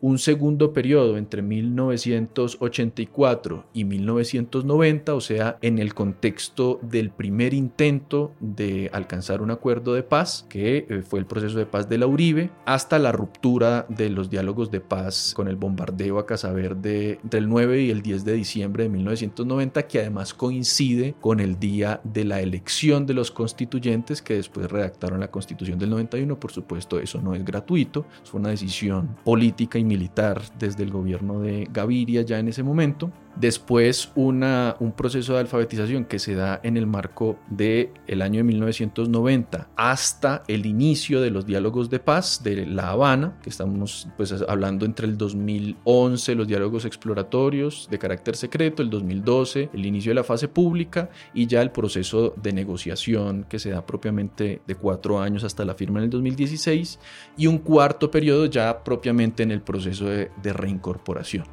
un 0.00 0.18
segundo 0.18 0.72
periodo 0.72 1.18
entre 1.18 1.42
1984 1.42 3.66
y 3.72 3.84
1990, 3.84 5.14
o 5.14 5.20
sea, 5.20 5.58
en 5.60 5.78
el 5.78 5.94
contexto 5.94 6.80
del 6.82 7.10
primer 7.10 7.54
intento 7.54 8.32
de 8.40 8.90
alcanzar 8.92 9.40
un 9.42 9.50
acuerdo 9.50 9.94
de 9.94 10.02
paz, 10.02 10.46
que 10.48 10.86
eh, 10.88 11.02
fue 11.02 11.18
el 11.18 11.26
proceso 11.26 11.58
de 11.58 11.66
paz 11.66 11.88
de 11.88 11.98
la 11.98 12.06
Uribe, 12.06 12.50
hasta 12.64 12.98
la 12.98 13.12
ruptura 13.12 13.84
de 13.88 14.10
los 14.10 14.30
diálogos 14.30 14.70
de 14.70 14.80
paz 14.80 15.32
con 15.34 15.48
el 15.48 15.56
bombardeo 15.56 16.18
a 16.18 16.26
Casaverde 16.26 17.18
entre 17.22 17.40
el 17.40 17.48
9 17.48 17.82
y 17.82 17.90
el 17.90 18.02
10 18.02 18.24
de 18.24 18.32
diciembre 18.32 18.84
de 18.84 18.90
1990, 18.90 19.86
que 19.86 20.00
además 20.00 20.34
coincide 20.34 21.14
con 21.20 21.40
el 21.40 21.58
día 21.58 22.00
de 22.04 22.24
la 22.24 22.40
elección 22.40 23.06
de 23.06 23.14
los 23.14 23.30
constituyentes 23.30 24.22
que 24.22 24.34
después 24.34 24.70
redactaron 24.70 25.20
la 25.20 25.30
constitución 25.30 25.78
del 25.78 25.90
91. 25.90 26.40
Por 26.40 26.52
supuesto, 26.52 26.98
eso 26.98 27.20
no 27.20 27.34
es 27.34 27.44
gratuito, 27.44 28.06
fue 28.24 28.40
una 28.40 28.50
decisión 28.50 29.16
política 29.24 29.78
y 29.78 29.84
militar 29.90 30.40
desde 30.58 30.84
el 30.84 30.90
gobierno 30.90 31.40
de 31.40 31.68
Gaviria 31.70 32.22
ya 32.22 32.38
en 32.38 32.48
ese 32.48 32.62
momento. 32.62 33.10
Después 33.36 34.12
un 34.14 34.92
proceso 34.96 35.34
de 35.34 35.40
alfabetización 35.40 36.04
que 36.04 36.18
se 36.18 36.34
da 36.34 36.60
en 36.62 36.76
el 36.76 36.86
marco 36.86 37.38
del 37.48 37.90
el 38.06 38.22
año 38.22 38.38
de 38.38 38.44
1990 38.44 39.70
hasta 39.76 40.42
el 40.48 40.66
inicio 40.66 41.20
de 41.20 41.30
los 41.30 41.46
diálogos 41.46 41.88
de 41.90 42.00
paz 42.00 42.42
de 42.42 42.66
La 42.66 42.90
Habana, 42.90 43.38
que 43.42 43.50
estamos 43.50 44.08
pues 44.16 44.32
hablando 44.46 44.84
entre 44.84 45.06
el 45.06 45.16
2011 45.16 46.34
los 46.34 46.48
diálogos 46.48 46.84
exploratorios 46.84 47.88
de 47.90 47.98
carácter 47.98 48.36
secreto, 48.36 48.82
el 48.82 48.90
2012 48.90 49.70
el 49.72 49.86
inicio 49.86 50.10
de 50.10 50.16
la 50.16 50.24
fase 50.24 50.48
pública 50.48 51.10
y 51.32 51.46
ya 51.46 51.62
el 51.62 51.70
proceso 51.70 52.34
de 52.36 52.52
negociación 52.52 53.46
que 53.48 53.58
se 53.58 53.70
da 53.70 53.86
propiamente 53.86 54.60
de 54.66 54.74
cuatro 54.74 55.20
años 55.20 55.44
hasta 55.44 55.64
la 55.64 55.74
firma 55.74 56.00
en 56.00 56.04
el 56.04 56.10
2016 56.10 56.98
y 57.36 57.46
un 57.46 57.58
cuarto 57.58 58.10
periodo 58.10 58.46
ya 58.46 58.82
propiamente 58.84 59.42
en 59.42 59.50
el 59.50 59.62
proceso 59.62 60.06
de, 60.06 60.30
de 60.42 60.52
reincorporación. 60.52 61.44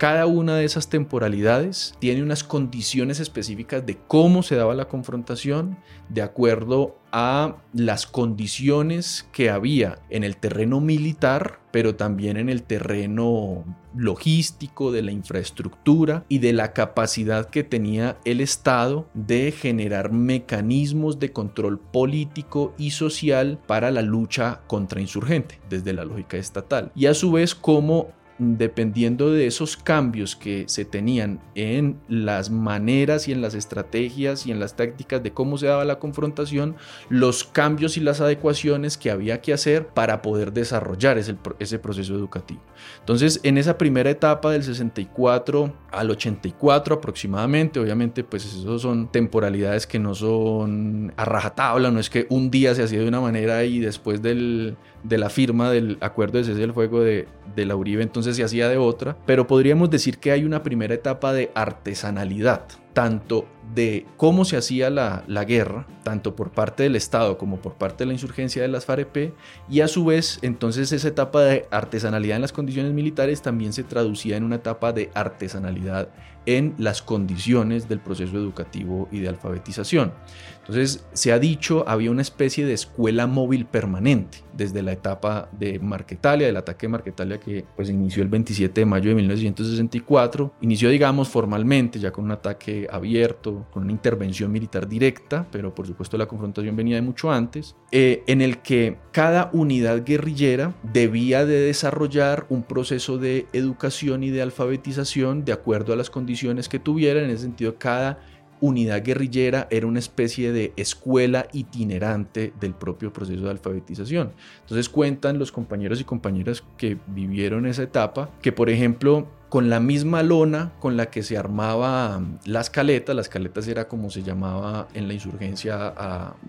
Cada 0.00 0.24
una 0.24 0.56
de 0.56 0.64
esas 0.64 0.88
temporalidades 0.88 1.94
tiene 1.98 2.22
unas 2.22 2.42
condiciones 2.42 3.20
específicas 3.20 3.84
de 3.84 3.98
cómo 3.98 4.42
se 4.42 4.56
daba 4.56 4.74
la 4.74 4.88
confrontación 4.88 5.76
de 6.08 6.22
acuerdo 6.22 6.96
a 7.12 7.56
las 7.74 8.06
condiciones 8.06 9.28
que 9.30 9.50
había 9.50 9.98
en 10.08 10.24
el 10.24 10.38
terreno 10.38 10.80
militar, 10.80 11.60
pero 11.70 11.96
también 11.96 12.38
en 12.38 12.48
el 12.48 12.62
terreno 12.62 13.62
logístico, 13.94 14.90
de 14.90 15.02
la 15.02 15.12
infraestructura 15.12 16.24
y 16.30 16.38
de 16.38 16.54
la 16.54 16.72
capacidad 16.72 17.50
que 17.50 17.62
tenía 17.62 18.16
el 18.24 18.40
Estado 18.40 19.06
de 19.12 19.52
generar 19.52 20.12
mecanismos 20.12 21.18
de 21.18 21.32
control 21.32 21.78
político 21.78 22.72
y 22.78 22.92
social 22.92 23.58
para 23.66 23.90
la 23.90 24.00
lucha 24.00 24.62
contra 24.66 25.02
insurgente, 25.02 25.60
desde 25.68 25.92
la 25.92 26.06
lógica 26.06 26.38
estatal. 26.38 26.90
Y 26.94 27.04
a 27.04 27.12
su 27.12 27.32
vez 27.32 27.54
cómo 27.54 28.12
dependiendo 28.40 29.30
de 29.30 29.46
esos 29.46 29.76
cambios 29.76 30.34
que 30.34 30.64
se 30.66 30.86
tenían 30.86 31.40
en 31.54 32.00
las 32.08 32.50
maneras 32.50 33.28
y 33.28 33.32
en 33.32 33.42
las 33.42 33.54
estrategias 33.54 34.46
y 34.46 34.50
en 34.50 34.58
las 34.58 34.76
tácticas 34.76 35.22
de 35.22 35.32
cómo 35.32 35.58
se 35.58 35.66
daba 35.66 35.84
la 35.84 35.98
confrontación, 35.98 36.76
los 37.10 37.44
cambios 37.44 37.98
y 37.98 38.00
las 38.00 38.22
adecuaciones 38.22 38.96
que 38.96 39.10
había 39.10 39.42
que 39.42 39.52
hacer 39.52 39.88
para 39.88 40.22
poder 40.22 40.54
desarrollar 40.54 41.18
ese, 41.18 41.34
proceso 41.78 42.14
educativo. 42.14 42.62
Entonces, 43.00 43.40
en 43.42 43.58
esa 43.58 43.76
primera 43.76 44.08
etapa 44.08 44.50
del 44.50 44.64
64 44.64 45.74
al 45.92 46.10
84 46.10 46.94
aproximadamente, 46.94 47.78
obviamente, 47.78 48.24
pues 48.24 48.46
esos 48.46 48.80
son 48.80 49.12
temporalidades 49.12 49.86
que 49.86 49.98
no 49.98 50.14
son 50.14 51.12
a 51.16 51.26
rajatabla, 51.26 51.90
no 51.90 52.00
es 52.00 52.08
que 52.08 52.26
un 52.30 52.50
día 52.50 52.74
se 52.74 52.84
hacía 52.84 53.00
de 53.00 53.08
una 53.08 53.20
manera 53.20 53.64
y 53.64 53.80
después 53.80 54.22
del, 54.22 54.76
de 55.02 55.18
la 55.18 55.28
firma 55.28 55.70
del 55.70 55.98
acuerdo 56.00 56.38
de 56.38 56.44
cese 56.44 56.60
del 56.60 56.72
fuego 56.72 57.00
de, 57.00 57.28
de 57.54 57.66
la 57.66 57.76
Uribe, 57.76 58.02
se 58.34 58.44
hacía 58.44 58.68
de 58.68 58.78
otra, 58.78 59.16
pero 59.26 59.46
podríamos 59.46 59.90
decir 59.90 60.18
que 60.18 60.32
hay 60.32 60.44
una 60.44 60.62
primera 60.62 60.94
etapa 60.94 61.32
de 61.32 61.50
artesanalidad, 61.54 62.62
tanto 62.92 63.46
de 63.74 64.06
cómo 64.16 64.44
se 64.44 64.56
hacía 64.56 64.90
la, 64.90 65.22
la, 65.28 65.44
guerra, 65.44 65.86
tanto 66.02 66.34
por 66.34 66.50
parte 66.50 66.82
del 66.82 66.96
Estado 66.96 67.38
como 67.38 67.60
por 67.60 67.74
parte 67.74 67.98
de 67.98 68.06
la 68.06 68.12
insurgencia 68.14 68.62
de 68.62 68.68
las 68.68 68.84
FAREP, 68.84 69.32
y 69.68 69.80
a 69.80 69.88
su 69.88 70.04
vez 70.04 70.38
entonces 70.42 70.90
esa 70.90 71.08
etapa 71.08 71.42
de 71.42 71.66
artesanalidad 71.70 72.36
en 72.36 72.42
las 72.42 72.52
condiciones 72.52 72.92
militares 72.92 73.42
también 73.42 73.72
se 73.72 73.84
traducía 73.84 74.36
en 74.36 74.44
una 74.44 74.56
etapa 74.56 74.92
de 74.92 75.10
artesanalidad 75.14 76.08
en 76.46 76.74
las 76.78 77.02
condiciones 77.02 77.88
del 77.88 78.00
proceso 78.00 78.36
educativo 78.36 79.08
y 79.12 79.20
de 79.20 79.28
alfabetización. 79.28 80.12
Entonces, 80.60 81.04
se 81.12 81.32
ha 81.32 81.38
dicho, 81.38 81.84
había 81.88 82.10
una 82.10 82.22
especie 82.22 82.64
de 82.64 82.72
escuela 82.72 83.26
móvil 83.26 83.66
permanente 83.66 84.38
desde 84.52 84.82
la 84.82 84.92
etapa 84.92 85.48
de 85.52 85.78
Marquetalia, 85.78 86.46
del 86.46 86.56
ataque 86.56 86.86
de 86.86 86.90
Marquetalia 86.92 87.40
que 87.40 87.64
pues 87.76 87.90
inició 87.90 88.22
el 88.22 88.28
27 88.28 88.80
de 88.80 88.84
mayo 88.84 89.10
de 89.10 89.16
1964, 89.16 90.54
inició 90.60 90.88
digamos 90.90 91.28
formalmente 91.28 91.98
ya 91.98 92.10
con 92.10 92.24
un 92.24 92.30
ataque 92.32 92.79
abierto, 92.90 93.66
con 93.72 93.84
una 93.84 93.92
intervención 93.92 94.52
militar 94.52 94.88
directa, 94.88 95.46
pero 95.50 95.74
por 95.74 95.86
supuesto 95.86 96.16
la 96.16 96.26
confrontación 96.26 96.76
venía 96.76 96.96
de 96.96 97.02
mucho 97.02 97.30
antes, 97.30 97.76
eh, 97.90 98.22
en 98.26 98.40
el 98.40 98.58
que 98.58 98.98
cada 99.12 99.50
unidad 99.52 100.04
guerrillera 100.04 100.74
debía 100.82 101.44
de 101.44 101.60
desarrollar 101.60 102.46
un 102.48 102.62
proceso 102.62 103.18
de 103.18 103.46
educación 103.52 104.22
y 104.22 104.30
de 104.30 104.42
alfabetización 104.42 105.44
de 105.44 105.52
acuerdo 105.52 105.92
a 105.92 105.96
las 105.96 106.10
condiciones 106.10 106.68
que 106.68 106.78
tuviera. 106.78 107.22
En 107.22 107.30
ese 107.30 107.42
sentido, 107.42 107.76
cada 107.78 108.18
unidad 108.60 109.02
guerrillera 109.02 109.66
era 109.70 109.86
una 109.86 109.98
especie 109.98 110.52
de 110.52 110.72
escuela 110.76 111.46
itinerante 111.52 112.52
del 112.60 112.74
propio 112.74 113.12
proceso 113.12 113.44
de 113.44 113.50
alfabetización. 113.50 114.32
Entonces 114.60 114.88
cuentan 114.88 115.38
los 115.38 115.50
compañeros 115.50 116.00
y 116.00 116.04
compañeras 116.04 116.62
que 116.76 116.98
vivieron 117.06 117.66
esa 117.66 117.82
etapa 117.82 118.30
que, 118.42 118.52
por 118.52 118.70
ejemplo, 118.70 119.28
con 119.50 119.68
la 119.68 119.80
misma 119.80 120.22
lona 120.22 120.72
con 120.78 120.96
la 120.96 121.06
que 121.06 121.24
se 121.24 121.36
armaba 121.36 122.22
las 122.44 122.70
caletas, 122.70 123.16
las 123.16 123.28
caletas 123.28 123.66
era 123.66 123.88
como 123.88 124.08
se 124.08 124.22
llamaba 124.22 124.86
en 124.94 125.08
la 125.08 125.14
insurgencia, 125.14 125.92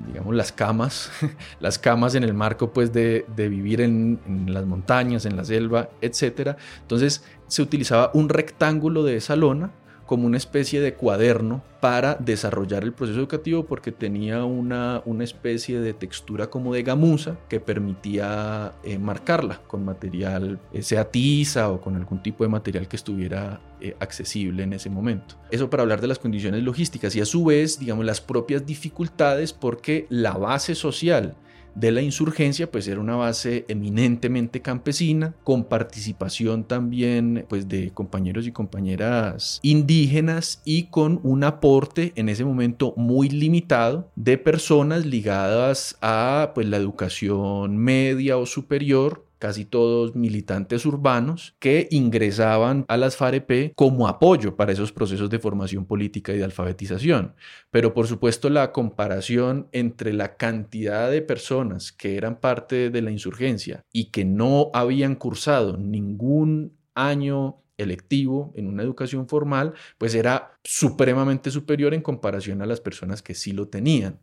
digamos, 0.08 0.36
las 0.36 0.52
camas, 0.52 1.12
las 1.60 1.80
camas 1.80 2.14
en 2.14 2.24
el 2.24 2.36
marco 2.36 2.72
pues 2.72 2.94
de, 2.94 3.26
vivir 3.36 3.82
en, 3.82 4.20
en, 4.28 4.54
las 4.54 4.68
montañas, 4.68 5.26
en 5.26 5.36
la 5.36 5.44
selva, 5.44 5.90
etc. 6.00 6.56
Entonces 6.82 7.24
se 7.48 7.64
utilizaba 7.64 8.12
un 8.14 8.30
rectángulo 8.30 9.04
de 9.04 9.18
esa 9.18 9.36
lona 9.36 9.72
como 10.12 10.28
una 10.28 10.36
especie 10.36 10.82
de 10.82 10.96
cuaderno 10.96 11.64
para 11.80 12.16
desarrollar 12.16 12.84
el 12.84 12.92
proceso 12.92 13.18
educativo 13.18 13.66
porque 13.66 13.94
tenía 13.94 14.44
una, 14.44 15.02
una 15.06 15.24
especie 15.24 15.80
de 15.80 15.94
textura 15.94 16.50
como 16.50 16.74
de 16.74 16.84
gamuza 16.84 17.38
que 17.48 17.62
permitía 17.62 18.74
eh, 18.84 19.00
marcarla 19.00 19.62
con 19.68 19.86
material, 19.86 20.60
eh, 20.74 20.82
sea 20.82 21.10
tiza 21.10 21.72
o 21.72 21.80
con 21.80 21.96
algún 21.96 22.22
tipo 22.22 22.44
de 22.44 22.50
material 22.50 22.90
que 22.90 22.98
estuviera 22.98 23.62
eh, 23.80 23.96
accesible 24.02 24.64
en 24.64 24.74
ese 24.74 24.90
momento. 24.90 25.36
Eso 25.50 25.70
para 25.70 25.84
hablar 25.84 26.02
de 26.02 26.08
las 26.08 26.20
condiciones 26.20 26.62
logísticas 26.62 27.16
y 27.16 27.22
a 27.22 27.26
su 27.26 27.46
vez, 27.46 27.80
digamos, 27.80 28.04
las 28.04 28.20
propias 28.20 28.66
dificultades 28.66 29.54
porque 29.54 30.08
la 30.10 30.34
base 30.34 30.76
social 30.76 31.38
de 31.76 31.92
la 31.92 32.02
insurgencia, 32.02 32.70
pues 32.70 32.88
era 32.88 33.00
una 33.00 33.16
base 33.16 33.66
eminentemente 33.68 34.62
campesina, 34.62 35.34
con 35.44 35.64
participación 35.64 36.64
también 36.64 37.46
pues 37.50 37.68
de 37.68 37.92
compañeros 37.92 38.48
y 38.48 38.52
compañeras 38.52 39.60
indígenas 39.62 40.62
y 40.66 40.84
con 40.84 41.20
un 41.24 41.44
aporte 41.44 42.14
en 42.16 42.30
ese 42.30 42.46
momento 42.46 42.94
muy 42.98 43.30
limitado 43.30 44.10
de 44.16 44.38
personas 44.38 45.06
ligadas 45.06 45.98
a 46.02 46.52
pues 46.54 46.68
la 46.68 46.78
educación 46.78 47.78
media 47.78 48.38
o 48.38 48.46
superior 48.46 49.26
casi 49.42 49.66
todos 49.66 50.16
militantes 50.16 50.86
urbanos, 50.86 51.56
que 51.60 51.88
ingresaban 51.90 52.86
a 52.88 52.96
las 52.96 53.18
FAREP 53.18 53.74
como 53.76 54.08
apoyo 54.08 54.56
para 54.56 54.72
esos 54.72 54.94
procesos 54.94 55.32
de 55.32 55.40
formación 55.40 55.86
política 55.86 56.32
y 56.32 56.38
de 56.38 56.44
alfabetización. 56.44 57.34
Pero 57.72 57.94
por 57.96 58.06
supuesto 58.06 58.50
la 58.52 58.72
comparación 58.72 59.68
entre 59.72 60.14
la 60.14 60.38
cantidad 60.38 61.10
de 61.10 61.24
personas 61.24 61.92
que 61.92 62.18
eran 62.18 62.40
parte 62.40 62.92
de 62.92 63.02
la 63.02 63.10
insurgencia 63.10 63.84
y 63.92 64.12
que 64.12 64.26
no 64.26 64.70
habían 64.74 65.16
cursado 65.16 65.76
ningún 65.76 66.78
año 66.94 67.58
electivo 67.78 68.54
en 68.56 68.68
una 68.68 68.84
educación 68.84 69.28
formal, 69.28 69.74
pues 69.98 70.14
era 70.14 70.60
supremamente 70.64 71.50
superior 71.50 71.94
en 71.94 72.02
comparación 72.02 72.62
a 72.62 72.66
las 72.66 72.80
personas 72.80 73.22
que 73.22 73.34
sí 73.34 73.54
lo 73.54 73.68
tenían. 73.68 74.20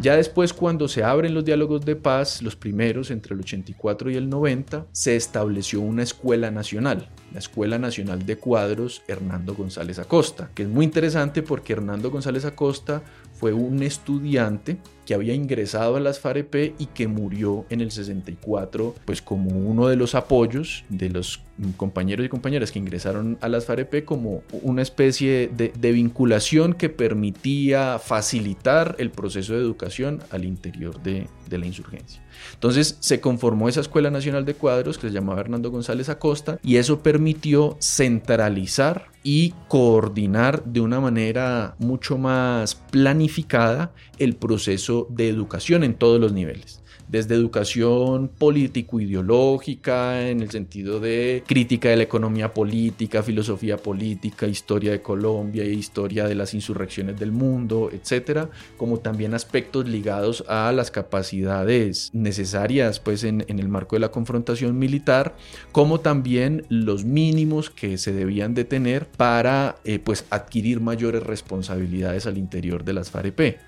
Ya 0.00 0.16
después, 0.16 0.54
cuando 0.54 0.88
se 0.88 1.04
abren 1.04 1.34
los 1.34 1.44
diálogos 1.44 1.84
de 1.84 1.94
paz, 1.94 2.40
los 2.40 2.56
primeros 2.56 3.10
entre 3.10 3.34
el 3.34 3.40
84 3.40 4.10
y 4.10 4.16
el 4.16 4.30
90, 4.30 4.86
se 4.92 5.14
estableció 5.14 5.82
una 5.82 6.02
escuela 6.02 6.50
nacional, 6.50 7.10
la 7.34 7.38
Escuela 7.38 7.78
Nacional 7.78 8.24
de 8.24 8.38
Cuadros 8.38 9.02
Hernando 9.08 9.54
González 9.54 9.98
Acosta, 9.98 10.48
que 10.54 10.62
es 10.62 10.70
muy 10.70 10.86
interesante 10.86 11.42
porque 11.42 11.74
Hernando 11.74 12.10
González 12.10 12.46
Acosta 12.46 13.02
fue 13.40 13.54
un 13.54 13.82
estudiante 13.82 14.76
que 15.06 15.14
había 15.14 15.32
ingresado 15.32 15.96
a 15.96 16.00
las 16.00 16.20
FAREP 16.20 16.74
y 16.78 16.86
que 16.86 17.08
murió 17.08 17.64
en 17.70 17.80
el 17.80 17.90
64, 17.90 18.94
pues 19.06 19.22
como 19.22 19.50
uno 19.50 19.88
de 19.88 19.96
los 19.96 20.14
apoyos 20.14 20.84
de 20.90 21.08
los 21.08 21.40
compañeros 21.78 22.26
y 22.26 22.28
compañeras 22.28 22.70
que 22.70 22.78
ingresaron 22.78 23.38
a 23.40 23.48
las 23.48 23.64
FAREP 23.64 24.04
como 24.04 24.42
una 24.62 24.82
especie 24.82 25.48
de, 25.48 25.92
vinculación 25.92 26.74
que 26.74 26.90
permitía 26.90 27.98
facilitar 27.98 28.94
el 28.98 29.10
proceso 29.10 29.54
de 29.54 29.60
educación 29.60 30.22
al 30.30 30.44
interior 30.44 31.02
de, 31.02 31.26
de 31.48 31.58
la 31.58 31.66
insurgencia. 31.66 32.22
Entonces 32.54 32.98
se 33.00 33.20
conformó 33.20 33.68
esa 33.70 33.80
Escuela 33.80 34.10
Nacional 34.10 34.44
de 34.44 34.54
Cuadros 34.54 34.98
que 34.98 35.08
se 35.08 35.14
llamaba 35.14 35.40
Hernando 35.40 35.70
González 35.70 36.10
Acosta 36.10 36.58
y 36.62 36.76
eso 36.76 37.02
permitió 37.02 37.78
centralizar 37.80 39.09
y 39.22 39.54
coordinar 39.68 40.64
de 40.64 40.80
una 40.80 41.00
manera 41.00 41.74
mucho 41.78 42.18
más 42.18 42.74
planificada 42.74 43.92
el 44.18 44.36
proceso 44.36 45.06
de 45.10 45.28
educación 45.28 45.84
en 45.84 45.94
todos 45.94 46.20
los 46.20 46.32
niveles 46.32 46.82
desde 47.10 47.34
educación 47.34 48.28
político-ideológica, 48.28 50.28
en 50.28 50.42
el 50.42 50.50
sentido 50.50 51.00
de 51.00 51.42
crítica 51.46 51.88
de 51.88 51.96
la 51.96 52.02
economía 52.04 52.54
política, 52.54 53.22
filosofía 53.22 53.76
política, 53.76 54.46
historia 54.46 54.92
de 54.92 55.02
Colombia 55.02 55.64
e 55.64 55.72
historia 55.72 56.28
de 56.28 56.36
las 56.36 56.54
insurrecciones 56.54 57.18
del 57.18 57.32
mundo, 57.32 57.90
etcétera, 57.92 58.50
como 58.76 58.98
también 58.98 59.34
aspectos 59.34 59.88
ligados 59.88 60.44
a 60.48 60.70
las 60.72 60.90
capacidades 60.90 62.10
necesarias 62.12 63.00
pues, 63.00 63.24
en, 63.24 63.44
el 63.48 63.68
marco 63.68 63.96
de 63.96 64.00
la 64.00 64.10
confrontación 64.10 64.78
militar, 64.78 65.34
como 65.72 66.00
también 66.00 66.64
los 66.68 67.04
mínimos 67.04 67.70
que 67.70 67.98
se 67.98 68.12
debían 68.12 68.54
de 68.54 68.64
tener 68.64 69.06
para 69.06 69.76
eh, 69.84 69.98
pues, 69.98 70.24
adquirir 70.30 70.80
mayores 70.80 71.24
responsabilidades 71.24 72.26
al 72.26 72.38
interior 72.38 72.84
de 72.84 72.92
las 72.92 73.10
FAREP. 73.10 73.58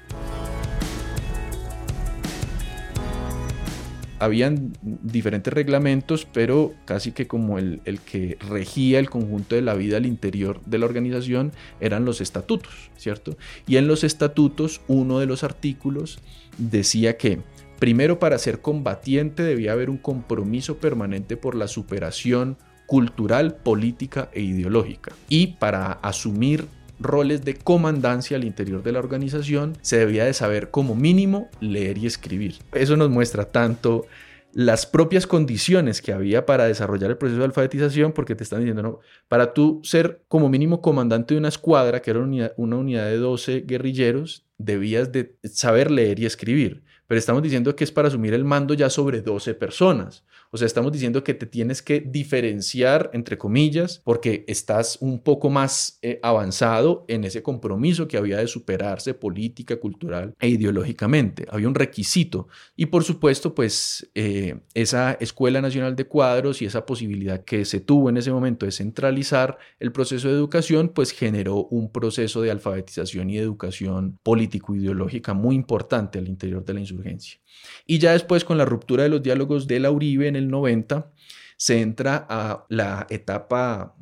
Habían 4.23 4.73
diferentes 4.83 5.53
reglamentos, 5.53 6.29
pero 6.33 6.73
casi 6.85 7.11
que 7.11 7.27
como 7.27 7.59
el, 7.59 7.81
que 8.07 8.39
regía 8.49 9.01
el 9.01 9.11
conjunto 9.11 9.57
de 9.57 9.63
la 9.63 9.75
vida 9.75 9.97
al 9.97 10.07
interior 10.07 10.61
de 10.65 10.79
la 10.79 10.87
organización 10.87 11.51
eran 11.81 12.05
los 12.05 12.21
estatutos, 12.21 12.73
¿cierto? 12.97 13.37
Y 13.67 13.79
en 13.79 13.89
los 13.89 14.05
estatutos 14.05 14.81
uno 14.87 15.19
de 15.19 15.27
los 15.27 15.43
artículos 15.43 16.21
decía 16.57 17.17
que 17.17 17.41
primero 17.81 18.21
para 18.21 18.39
ser 18.39 18.61
combatiente 18.61 19.43
debía 19.43 19.73
haber 19.73 19.91
un 19.91 19.99
compromiso 19.99 20.77
permanente 20.77 21.37
por 21.37 21.57
la 21.57 21.67
superación 21.67 22.59
cultural, 22.87 23.57
política 23.57 24.31
e 24.33 24.43
ideológica. 24.43 25.13
Y 25.29 25.49
para 25.59 25.95
asumir 25.95 26.67
roles 27.03 27.45
de 27.45 27.55
comandancia 27.55 28.37
al 28.37 28.45
interior 28.45 28.83
de 28.83 28.93
la 28.93 28.99
organización, 28.99 29.77
se 29.83 29.99
debía 29.99 30.25
de 30.25 30.35
saber 30.35 30.71
como 30.71 30.95
mínimo 30.95 31.49
leer 31.61 31.99
y 31.99 32.07
escribir. 32.07 32.57
Eso 32.73 32.97
nos 32.97 33.11
muestra 33.11 33.45
tanto 33.45 34.07
las 34.53 34.85
propias 34.85 35.27
condiciones 35.27 36.03
que 36.03 36.13
había 36.13 36.45
para 36.45 36.65
desarrollar 36.65 37.11
el 37.11 37.17
proceso 37.17 37.39
de 37.39 37.47
alfabetización, 37.47 38.13
porque 38.13 38.35
te 38.35 38.45
están 38.45 38.61
diciendo, 38.61 39.01
para 39.29 39.55
tú 39.55 39.81
ser 39.83 40.23
como 40.29 40.49
mínimo 40.49 40.83
comandante 40.83 41.35
de 41.35 41.39
una 41.39 41.49
escuadra, 41.49 42.03
que 42.03 42.11
era 42.11 42.21
una 42.21 42.29
unidad, 42.29 42.53
una 42.57 42.77
unidad 42.77 43.07
de 43.07 43.17
12 43.17 43.65
guerrilleros, 43.67 44.45
debías 44.59 45.11
de 45.11 45.37
saber 45.45 45.91
leer 45.91 46.21
y 46.21 46.27
escribir. 46.27 46.83
Pero 47.07 47.19
estamos 47.19 47.43
diciendo 47.43 47.75
que 47.75 47.85
es 47.85 47.93
para 47.93 48.09
asumir 48.09 48.35
el 48.35 48.45
mando 48.45 48.75
ya 48.75 48.91
sobre 48.91 49.23
12 49.23 49.55
personas. 49.55 50.25
O 50.55 50.59
sea, 50.59 50.67
estamos 50.67 50.93
diciendo 50.93 51.25
que 51.25 51.33
te 51.33 51.47
tienes 51.47 51.81
que 51.81 52.01
diferenciar, 52.01 53.09
entre 53.15 53.39
comillas, 53.39 54.03
porque 54.05 54.45
estás 54.47 54.99
un 55.01 55.23
poco 55.23 55.49
más 55.49 55.99
eh, 56.03 56.21
avanzado 56.23 57.07
en 57.09 57.25
ese 57.25 57.43
compromiso 57.43 58.07
que 58.07 58.19
había 58.19 58.37
de 58.37 58.47
superarse 58.47 59.15
política, 59.15 59.81
cultural 59.81 60.35
e 60.39 60.49
ideológicamente. 60.49 61.47
Había 61.51 61.69
un 61.69 61.75
requisito. 61.75 62.49
Y 62.77 62.87
por 62.87 63.03
supuesto, 63.03 63.55
pues 63.55 64.11
eh, 64.15 64.61
esa 64.75 65.13
Escuela 65.15 65.63
Nacional 65.63 65.97
de 65.97 66.05
Cuadros 66.05 66.61
y 66.61 66.67
esa 66.67 66.85
posibilidad 66.85 67.43
que 67.45 67.65
se 67.65 67.81
tuvo 67.81 68.11
en 68.11 68.19
ese 68.19 68.31
momento 68.31 68.67
de 68.67 68.73
centralizar 68.73 69.57
el 69.81 69.91
proceso 69.91 70.29
de 70.29 70.35
educación, 70.35 70.91
pues 70.91 71.13
generó 71.13 71.65
un 71.65 71.91
proceso 71.91 72.43
de 72.43 72.51
alfabetización 72.51 73.31
y 73.31 73.39
educación 73.39 74.19
político-ideológica 74.23 75.33
muy 75.33 75.55
importante 75.55 76.19
al 76.19 76.29
interior 76.29 76.63
de 76.63 76.75
la 76.75 76.81
insurgencia. 76.81 77.42
Y 77.87 77.99
ya 77.99 78.13
después, 78.13 78.45
con 78.45 78.59
la 78.59 78.65
ruptura 78.65 79.03
de 79.03 79.09
los 79.09 79.23
diálogos 79.23 79.67
de 79.67 79.81
la 79.81 79.91
Uribe 79.91 80.29
en 80.29 80.37
el 80.37 80.49
90, 80.49 81.11
se 81.57 81.81
entra 81.81 82.27
a 82.29 82.67
la 82.69 83.07
etapa 83.11 83.95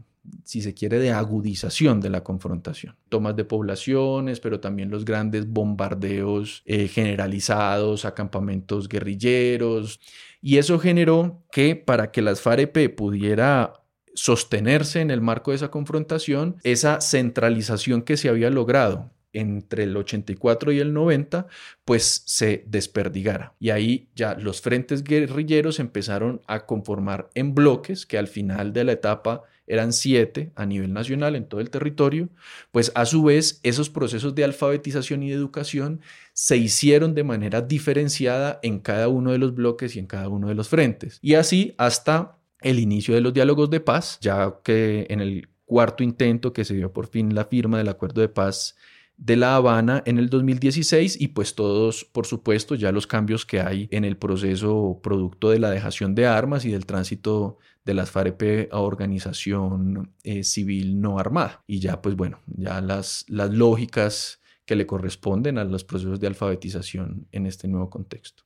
si 0.44 0.62
se 0.62 0.74
quiere, 0.74 0.98
de 0.98 1.12
agudización 1.12 2.00
de 2.00 2.10
la 2.10 2.22
confrontación. 2.22 2.96
Tomas 3.08 3.36
de 3.36 3.44
poblaciones, 3.44 4.40
pero 4.40 4.60
también 4.60 4.90
los 4.90 5.04
grandes 5.04 5.48
bombardeos 5.48 6.62
eh, 6.66 6.88
generalizados 6.88 8.04
a 8.04 8.14
campamentos 8.14 8.88
guerrilleros. 8.88 10.00
Y 10.40 10.58
eso 10.58 10.78
generó 10.78 11.42
que 11.50 11.76
para 11.76 12.10
que 12.10 12.22
las 12.22 12.40
FAREP 12.40 12.94
pudiera 12.94 13.74
sostenerse 14.14 15.00
en 15.00 15.10
el 15.10 15.20
marco 15.20 15.50
de 15.50 15.56
esa 15.56 15.70
confrontación, 15.70 16.56
esa 16.64 17.00
centralización 17.00 18.02
que 18.02 18.16
se 18.16 18.28
había 18.28 18.50
logrado 18.50 19.10
entre 19.32 19.84
el 19.84 19.96
84 19.96 20.72
y 20.72 20.78
el 20.78 20.92
90, 20.92 21.46
pues 21.84 22.22
se 22.26 22.64
desperdigara. 22.66 23.54
Y 23.58 23.70
ahí 23.70 24.08
ya 24.14 24.34
los 24.34 24.60
frentes 24.60 25.04
guerrilleros 25.04 25.78
empezaron 25.80 26.40
a 26.46 26.66
conformar 26.66 27.30
en 27.34 27.54
bloques, 27.54 28.06
que 28.06 28.18
al 28.18 28.28
final 28.28 28.72
de 28.72 28.84
la 28.84 28.92
etapa 28.92 29.44
eran 29.70 29.92
siete 29.92 30.50
a 30.56 30.66
nivel 30.66 30.92
nacional 30.92 31.36
en 31.36 31.46
todo 31.46 31.60
el 31.60 31.70
territorio, 31.70 32.28
pues 32.72 32.90
a 32.96 33.06
su 33.06 33.22
vez 33.22 33.60
esos 33.62 33.88
procesos 33.88 34.34
de 34.34 34.42
alfabetización 34.42 35.22
y 35.22 35.28
de 35.28 35.36
educación 35.36 36.00
se 36.32 36.56
hicieron 36.56 37.14
de 37.14 37.22
manera 37.22 37.62
diferenciada 37.62 38.58
en 38.62 38.80
cada 38.80 39.06
uno 39.06 39.30
de 39.30 39.38
los 39.38 39.54
bloques 39.54 39.94
y 39.94 40.00
en 40.00 40.06
cada 40.06 40.28
uno 40.28 40.48
de 40.48 40.56
los 40.56 40.68
frentes. 40.68 41.20
Y 41.22 41.34
así 41.34 41.74
hasta 41.78 42.36
el 42.62 42.80
inicio 42.80 43.14
de 43.14 43.20
los 43.20 43.32
diálogos 43.32 43.70
de 43.70 43.78
paz, 43.78 44.18
ya 44.20 44.56
que 44.64 45.06
en 45.08 45.20
el 45.20 45.48
cuarto 45.66 46.02
intento 46.02 46.52
que 46.52 46.64
se 46.64 46.74
dio 46.74 46.92
por 46.92 47.06
fin 47.06 47.32
la 47.32 47.44
firma 47.44 47.78
del 47.78 47.88
acuerdo 47.88 48.20
de 48.20 48.28
paz 48.28 48.74
de 49.20 49.36
La 49.36 49.54
Habana 49.54 50.02
en 50.06 50.18
el 50.18 50.30
2016 50.30 51.20
y 51.20 51.28
pues 51.28 51.54
todos, 51.54 52.04
por 52.04 52.26
supuesto, 52.26 52.74
ya 52.74 52.90
los 52.90 53.06
cambios 53.06 53.44
que 53.44 53.60
hay 53.60 53.86
en 53.90 54.04
el 54.04 54.16
proceso 54.16 54.98
producto 55.02 55.50
de 55.50 55.58
la 55.58 55.70
dejación 55.70 56.14
de 56.14 56.26
armas 56.26 56.64
y 56.64 56.70
del 56.70 56.86
tránsito 56.86 57.58
de 57.84 57.94
las 57.94 58.10
FAREP 58.10 58.72
a 58.72 58.80
organización 58.80 60.14
eh, 60.24 60.42
civil 60.42 61.00
no 61.00 61.18
armada. 61.18 61.62
Y 61.66 61.80
ya 61.80 62.00
pues 62.00 62.16
bueno, 62.16 62.40
ya 62.46 62.80
las, 62.80 63.26
las 63.28 63.50
lógicas 63.50 64.40
que 64.64 64.74
le 64.74 64.86
corresponden 64.86 65.58
a 65.58 65.64
los 65.64 65.84
procesos 65.84 66.18
de 66.18 66.26
alfabetización 66.26 67.26
en 67.30 67.44
este 67.44 67.68
nuevo 67.68 67.90
contexto. 67.90 68.44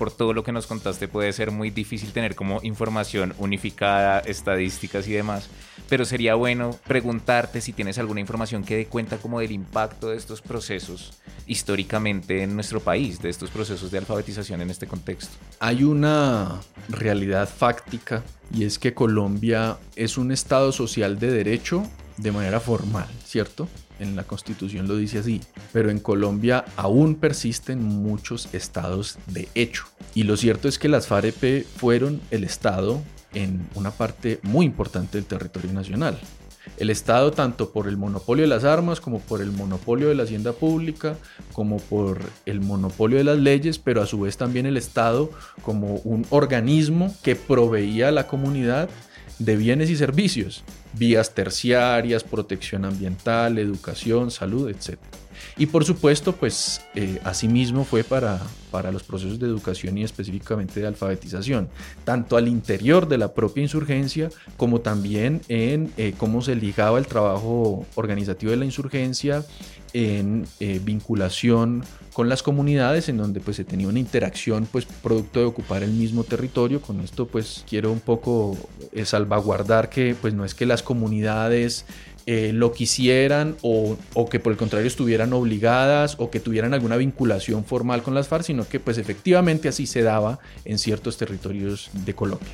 Por 0.00 0.10
todo 0.10 0.32
lo 0.32 0.42
que 0.42 0.50
nos 0.50 0.66
contaste 0.66 1.08
puede 1.08 1.30
ser 1.34 1.50
muy 1.50 1.68
difícil 1.68 2.10
tener 2.14 2.34
como 2.34 2.60
información 2.62 3.34
unificada, 3.36 4.20
estadísticas 4.20 5.06
y 5.06 5.12
demás, 5.12 5.50
pero 5.90 6.06
sería 6.06 6.36
bueno 6.36 6.74
preguntarte 6.86 7.60
si 7.60 7.74
tienes 7.74 7.98
alguna 7.98 8.20
información 8.20 8.64
que 8.64 8.76
dé 8.76 8.86
cuenta 8.86 9.18
como 9.18 9.40
del 9.40 9.52
impacto 9.52 10.08
de 10.08 10.16
estos 10.16 10.40
procesos 10.40 11.20
históricamente 11.46 12.42
en 12.42 12.54
nuestro 12.54 12.80
país, 12.80 13.20
de 13.20 13.28
estos 13.28 13.50
procesos 13.50 13.90
de 13.90 13.98
alfabetización 13.98 14.62
en 14.62 14.70
este 14.70 14.86
contexto. 14.86 15.36
Hay 15.58 15.84
una 15.84 16.62
realidad 16.88 17.46
fáctica 17.46 18.22
y 18.54 18.64
es 18.64 18.78
que 18.78 18.94
Colombia 18.94 19.76
es 19.96 20.16
un 20.16 20.32
estado 20.32 20.72
social 20.72 21.18
de 21.18 21.30
derecho 21.30 21.82
de 22.16 22.32
manera 22.32 22.58
formal, 22.58 23.08
¿cierto? 23.26 23.68
En 24.00 24.16
la 24.16 24.24
constitución 24.24 24.88
lo 24.88 24.96
dice 24.96 25.18
así, 25.18 25.40
pero 25.72 25.90
en 25.90 26.00
Colombia 26.00 26.64
aún 26.76 27.14
persisten 27.14 27.82
muchos 27.82 28.52
estados 28.52 29.18
de 29.28 29.48
hecho. 29.54 29.84
Y 30.14 30.24
lo 30.24 30.36
cierto 30.36 30.66
es 30.66 30.78
que 30.78 30.88
las 30.88 31.06
FAREP 31.06 31.64
fueron 31.76 32.20
el 32.30 32.44
estado 32.44 33.02
en 33.32 33.66
una 33.74 33.92
parte 33.92 34.40
muy 34.42 34.66
importante 34.66 35.18
del 35.18 35.26
territorio 35.26 35.72
nacional. 35.72 36.18
El 36.76 36.90
Estado 36.90 37.30
tanto 37.30 37.70
por 37.70 37.88
el 37.88 37.96
monopolio 37.96 38.42
de 38.42 38.48
las 38.48 38.64
armas 38.64 39.00
como 39.00 39.20
por 39.20 39.40
el 39.40 39.50
monopolio 39.50 40.08
de 40.08 40.14
la 40.14 40.24
hacienda 40.24 40.52
pública, 40.52 41.16
como 41.52 41.78
por 41.78 42.20
el 42.46 42.60
monopolio 42.60 43.18
de 43.18 43.24
las 43.24 43.38
leyes, 43.38 43.78
pero 43.78 44.02
a 44.02 44.06
su 44.06 44.20
vez 44.20 44.36
también 44.36 44.66
el 44.66 44.76
Estado 44.76 45.30
como 45.62 45.96
un 46.04 46.26
organismo 46.30 47.14
que 47.22 47.36
proveía 47.36 48.08
a 48.08 48.12
la 48.12 48.26
comunidad 48.26 48.88
de 49.38 49.56
bienes 49.56 49.90
y 49.90 49.96
servicios, 49.96 50.64
vías 50.94 51.34
terciarias, 51.34 52.24
protección 52.24 52.84
ambiental, 52.84 53.58
educación, 53.58 54.30
salud, 54.30 54.68
etc. 54.68 54.98
Y 55.56 55.66
por 55.66 55.84
supuesto, 55.84 56.34
pues 56.34 56.80
eh, 56.94 57.20
asimismo 57.24 57.84
fue 57.84 58.04
para, 58.04 58.40
para 58.70 58.92
los 58.92 59.02
procesos 59.02 59.38
de 59.38 59.46
educación 59.46 59.98
y 59.98 60.04
específicamente 60.04 60.80
de 60.80 60.86
alfabetización, 60.86 61.68
tanto 62.04 62.36
al 62.36 62.48
interior 62.48 63.08
de 63.08 63.18
la 63.18 63.34
propia 63.34 63.62
insurgencia 63.62 64.30
como 64.56 64.80
también 64.80 65.40
en 65.48 65.92
eh, 65.96 66.14
cómo 66.16 66.42
se 66.42 66.54
ligaba 66.54 66.98
el 66.98 67.06
trabajo 67.06 67.86
organizativo 67.94 68.52
de 68.52 68.58
la 68.58 68.64
insurgencia 68.64 69.44
en 69.92 70.46
eh, 70.60 70.80
vinculación 70.82 71.84
con 72.12 72.28
las 72.28 72.44
comunidades 72.44 73.08
en 73.08 73.16
donde 73.16 73.40
pues 73.40 73.56
se 73.56 73.64
tenía 73.64 73.88
una 73.88 73.98
interacción 73.98 74.68
pues 74.70 74.84
producto 74.84 75.40
de 75.40 75.46
ocupar 75.46 75.82
el 75.82 75.90
mismo 75.90 76.22
territorio 76.22 76.80
con 76.80 77.00
esto 77.00 77.26
pues 77.26 77.64
quiero 77.68 77.90
un 77.90 77.98
poco 77.98 78.56
salvaguardar 79.04 79.90
que 79.90 80.14
pues 80.20 80.32
no 80.32 80.44
es 80.44 80.54
que 80.54 80.64
comunidades 80.82 81.84
eh, 82.26 82.52
lo 82.52 82.72
quisieran 82.72 83.56
o, 83.62 83.96
o, 84.14 84.28
que 84.28 84.40
por 84.40 84.52
el 84.52 84.58
contrario 84.58 84.86
estuvieran 84.86 85.32
obligadas 85.32 86.16
o 86.18 86.30
que 86.30 86.38
tuvieran 86.38 86.74
alguna 86.74 86.96
vinculación 86.96 87.64
formal 87.64 88.02
con 88.02 88.14
las 88.14 88.28
FARC, 88.28 88.44
sino 88.44 88.68
que 88.68 88.78
pues 88.78 88.98
efectivamente 88.98 89.68
así 89.68 89.86
se 89.86 90.02
daba 90.02 90.38
en 90.64 90.78
ciertos 90.78 91.16
territorios 91.16 91.90
de 91.92 92.14
Colombia. 92.14 92.52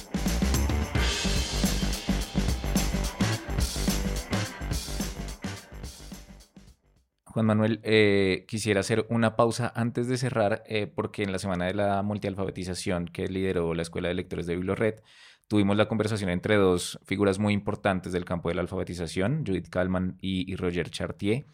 Juan 7.37 7.45
Manuel, 7.45 7.81
eh, 7.83 8.47
quisiera 8.49 8.81
hacer 8.81 9.05
una 9.11 9.37
pausa 9.37 9.71
antes 9.75 10.09
de 10.09 10.17
cerrar, 10.17 10.63
eh, 10.69 10.87
porque 10.87 11.23
en 11.23 11.33
la 11.33 11.39
semana 11.39 11.67
de 11.67 11.75
la 11.75 12.03
multialfabetización 12.03 13.09
que 13.09 13.29
lideró 13.29 13.75
la 13.75 13.83
Escuela 13.83 14.09
de 14.09 14.15
Lectores 14.15 14.47
de 14.47 14.57
Biblored, 14.57 15.03
tuvimos 15.49 15.77
la 15.77 15.89
conversación 15.89 16.31
entre 16.31 16.57
dos 16.57 16.99
figuras 17.05 17.39
muy 17.39 17.53
importantes 17.53 18.13
del 18.13 18.25
campo 18.25 18.49
de 18.49 18.57
la 18.57 18.63
alfabetización, 18.63 19.45
Judith 19.47 19.69
Kalman 19.69 20.19
y, 20.21 20.55
Roger 20.57 20.91
Chartier, 20.91 21.47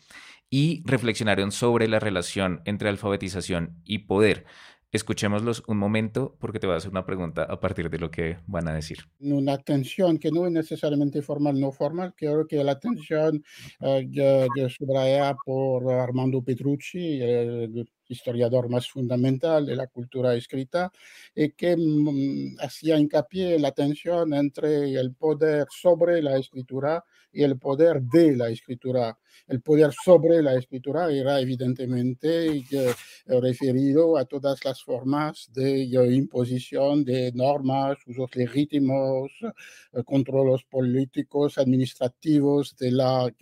y 0.51 0.83
reflexionaron 0.85 1.53
sobre 1.53 1.89
la 1.89 1.99
relación 1.99 2.61
entre 2.65 2.89
alfabetización 2.89 3.81
y 3.85 3.99
poder. 4.01 4.45
Escuchémoslos 4.93 5.63
un 5.69 5.79
momento 5.79 6.37
porque 6.39 6.59
te 6.59 6.67
voy 6.67 6.75
a 6.75 6.77
hacer 6.77 6.91
una 6.91 7.07
pregunta 7.07 7.45
a 7.45 7.59
partir 7.61 7.89
de 7.89 7.99
lo 7.99 8.11
que 8.11 8.37
van 8.47 8.69
a 8.69 8.75
decir. 8.75 8.99
Una 9.21 9.55
atención 9.55 10.19
que 10.19 10.31
no 10.31 10.45
es 10.45 10.53
necesariamente 10.53 11.23
formal, 11.23 11.59
no 11.59 11.73
formal, 11.73 12.13
creo 12.15 12.47
que 12.47 12.63
la 12.63 12.73
atención 12.73 13.43
uh, 13.81 13.87
eh, 14.15 14.49
subrayada 14.69 15.35
por 15.47 15.91
Armando 15.91 16.43
Petrucci, 16.43 17.23
el 17.23 17.89
historiador 18.13 18.69
más 18.69 18.89
fundamental 18.89 19.67
de 19.67 19.77
la 19.77 19.87
cultura 19.87 20.35
escrita, 20.35 20.91
y 21.35 21.51
que 21.53 21.77
mm, 21.77 22.59
hacía 22.61 22.99
hincapié 22.99 23.57
en 23.57 23.63
la 23.63 23.73
tensión 23.73 24.35
entre 24.35 24.93
el 24.95 25.15
poder 25.15 25.67
sobre 25.71 26.23
la 26.23 26.37
escritura 26.37 27.05
y 27.33 27.43
el 27.43 27.59
poder 27.59 28.03
de 28.03 28.37
la 28.37 28.51
escritura. 28.51 29.19
El 29.49 29.61
poder 29.63 29.93
sobre 30.05 30.43
la 30.43 30.55
escritura 30.55 31.11
era 31.11 31.41
evidentemente 31.41 32.59
eh, 32.71 32.95
referido 33.27 34.17
a 34.17 34.25
todas 34.25 34.65
las 34.65 34.83
formas 34.83 35.51
de 35.53 35.83
eh, 35.83 36.15
imposición 36.15 37.05
de 37.05 37.33
normas, 37.33 37.99
usos 38.07 38.35
legítimos, 38.37 39.33
eh, 39.43 40.03
controles 40.05 40.63
políticos, 40.65 41.59
administrativos 41.59 42.77
de 42.77 42.91
la 42.93 43.33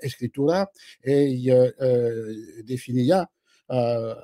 escritura 0.00 0.68
y 1.04 1.50
definía 2.64 3.28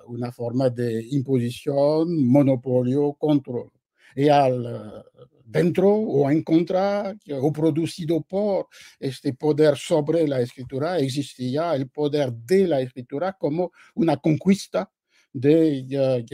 una 0.06 0.32
forma 0.32 0.70
de 0.70 1.06
imposición, 1.10 2.26
monopolio, 2.26 3.12
control. 3.14 3.70
Y 4.16 4.28
al 4.28 5.04
dentro 5.44 5.88
o 5.88 6.30
en 6.30 6.42
contra 6.42 7.14
o 7.40 7.52
producido 7.52 8.22
por 8.22 8.68
este 8.98 9.34
poder 9.34 9.76
sobre 9.76 10.26
la 10.26 10.40
escritura, 10.40 10.98
existía 10.98 11.74
el 11.74 11.88
poder 11.90 12.32
de 12.32 12.66
la 12.66 12.80
escritura 12.80 13.34
como 13.34 13.72
una 13.94 14.16
conquista 14.16 14.90
de 15.32 16.24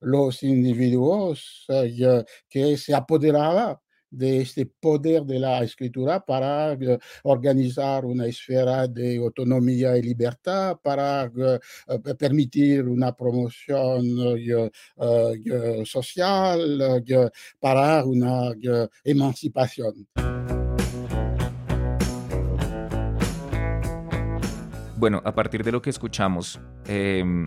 los 0.00 0.42
individuos 0.42 1.66
que 2.48 2.76
se 2.76 2.94
apoderaba 2.94 3.80
de 4.16 4.42
este 4.42 4.66
poder 4.66 5.24
de 5.24 5.38
la 5.38 5.62
escritura 5.62 6.24
para 6.24 6.72
eh, 6.72 6.98
organizar 7.22 8.04
una 8.04 8.26
esfera 8.26 8.86
de 8.86 9.16
autonomía 9.18 9.96
y 9.96 10.02
libertad, 10.02 10.76
para 10.82 11.24
eh, 11.24 11.58
eh, 11.88 12.14
permitir 12.18 12.88
una 12.88 13.14
promoción 13.14 14.04
social, 15.84 17.04
para 17.60 18.04
una 18.04 18.52
emancipación. 19.04 20.06
Bueno, 24.96 25.20
a 25.24 25.34
partir 25.34 25.62
de 25.64 25.72
lo 25.72 25.82
que 25.82 25.90
escuchamos, 25.90 26.60
em, 26.86 27.46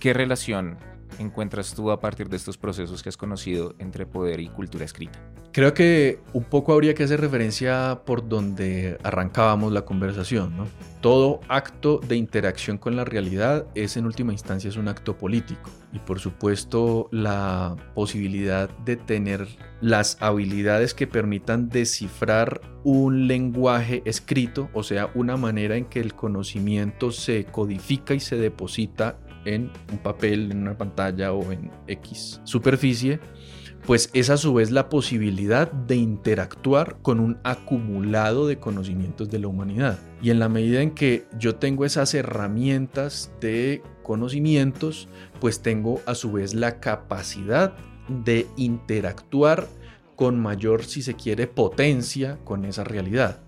¿qué 0.00 0.14
relación 0.14 0.78
encuentras 1.18 1.74
tú 1.74 1.90
a 1.90 2.00
partir 2.00 2.28
de 2.28 2.36
estos 2.36 2.56
procesos 2.56 3.02
que 3.02 3.08
has 3.08 3.16
conocido 3.16 3.74
entre 3.78 4.06
poder 4.06 4.40
y 4.40 4.48
cultura 4.48 4.84
escrita? 4.84 5.18
Creo 5.52 5.74
que 5.74 6.20
un 6.32 6.44
poco 6.44 6.72
habría 6.72 6.94
que 6.94 7.04
hacer 7.04 7.20
referencia 7.20 8.02
por 8.04 8.28
donde 8.28 8.98
arrancábamos 9.02 9.72
la 9.72 9.84
conversación, 9.84 10.56
¿no? 10.56 10.66
Todo 11.00 11.40
acto 11.48 12.00
de 12.06 12.16
interacción 12.16 12.76
con 12.76 12.96
la 12.96 13.04
realidad 13.04 13.66
es 13.74 13.96
en 13.96 14.04
última 14.04 14.32
instancia 14.32 14.68
es 14.68 14.76
un 14.76 14.88
acto 14.88 15.16
político 15.16 15.70
y 15.92 15.98
por 16.00 16.18
supuesto 16.20 17.08
la 17.12 17.76
posibilidad 17.94 18.68
de 18.84 18.96
tener 18.96 19.48
las 19.80 20.16
habilidades 20.20 20.94
que 20.94 21.06
permitan 21.06 21.68
descifrar 21.68 22.60
un 22.84 23.26
lenguaje 23.26 24.02
escrito, 24.04 24.68
o 24.74 24.82
sea, 24.82 25.10
una 25.14 25.36
manera 25.36 25.76
en 25.76 25.86
que 25.86 26.00
el 26.00 26.14
conocimiento 26.14 27.10
se 27.12 27.44
codifica 27.44 28.14
y 28.14 28.20
se 28.20 28.36
deposita 28.36 29.18
en 29.44 29.70
un 29.90 29.98
papel, 29.98 30.52
en 30.52 30.62
una 30.62 30.76
pantalla 30.76 31.32
o 31.32 31.52
en 31.52 31.70
X 31.86 32.40
superficie, 32.44 33.20
pues 33.86 34.10
es 34.12 34.28
a 34.30 34.36
su 34.36 34.52
vez 34.54 34.70
la 34.70 34.88
posibilidad 34.88 35.70
de 35.70 35.96
interactuar 35.96 36.98
con 37.00 37.20
un 37.20 37.38
acumulado 37.44 38.46
de 38.46 38.58
conocimientos 38.58 39.30
de 39.30 39.38
la 39.38 39.48
humanidad. 39.48 39.98
Y 40.20 40.30
en 40.30 40.38
la 40.38 40.48
medida 40.48 40.82
en 40.82 40.90
que 40.90 41.26
yo 41.38 41.56
tengo 41.56 41.84
esas 41.84 42.12
herramientas 42.14 43.32
de 43.40 43.82
conocimientos, 44.02 45.08
pues 45.40 45.62
tengo 45.62 46.00
a 46.06 46.14
su 46.14 46.32
vez 46.32 46.54
la 46.54 46.80
capacidad 46.80 47.74
de 48.08 48.46
interactuar 48.56 49.68
con 50.16 50.40
mayor, 50.40 50.84
si 50.84 51.02
se 51.02 51.14
quiere, 51.14 51.46
potencia 51.46 52.38
con 52.44 52.64
esa 52.64 52.84
realidad 52.84 53.47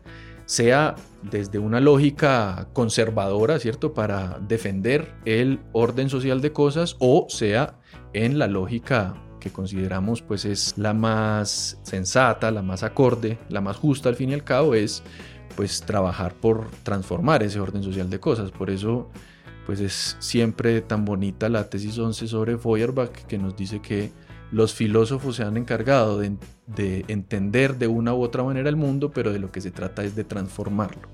sea 0.50 0.96
desde 1.22 1.60
una 1.60 1.78
lógica 1.78 2.66
conservadora, 2.72 3.60
¿cierto? 3.60 3.94
Para 3.94 4.40
defender 4.48 5.14
el 5.24 5.60
orden 5.70 6.10
social 6.10 6.40
de 6.40 6.52
cosas 6.52 6.96
o 6.98 7.26
sea 7.28 7.78
en 8.14 8.36
la 8.36 8.48
lógica 8.48 9.14
que 9.38 9.52
consideramos 9.52 10.22
pues 10.22 10.44
es 10.44 10.76
la 10.76 10.92
más 10.92 11.78
sensata, 11.84 12.50
la 12.50 12.62
más 12.62 12.82
acorde, 12.82 13.38
la 13.48 13.60
más 13.60 13.76
justa 13.76 14.08
al 14.08 14.16
fin 14.16 14.30
y 14.30 14.34
al 14.34 14.42
cabo 14.42 14.74
es 14.74 15.04
pues 15.54 15.82
trabajar 15.82 16.34
por 16.34 16.68
transformar 16.82 17.44
ese 17.44 17.60
orden 17.60 17.84
social 17.84 18.10
de 18.10 18.18
cosas. 18.18 18.50
Por 18.50 18.70
eso 18.70 19.08
pues 19.66 19.78
es 19.78 20.16
siempre 20.18 20.80
tan 20.80 21.04
bonita 21.04 21.48
la 21.48 21.70
tesis 21.70 21.96
11 21.96 22.26
sobre 22.26 22.58
Feuerbach 22.58 23.12
que 23.12 23.38
nos 23.38 23.54
dice 23.54 23.80
que 23.80 24.10
los 24.52 24.74
filósofos 24.74 25.36
se 25.36 25.44
han 25.44 25.56
encargado 25.56 26.18
de, 26.18 27.04
entender 27.08 27.76
de 27.78 27.86
una 27.86 28.14
u 28.14 28.22
otra 28.22 28.42
manera 28.42 28.68
el 28.68 28.76
mundo, 28.76 29.10
pero 29.10 29.32
de 29.32 29.38
lo 29.38 29.52
que 29.52 29.60
se 29.60 29.70
trata 29.70 30.04
es 30.04 30.16
de 30.16 30.24
transformarlo. 30.24 31.08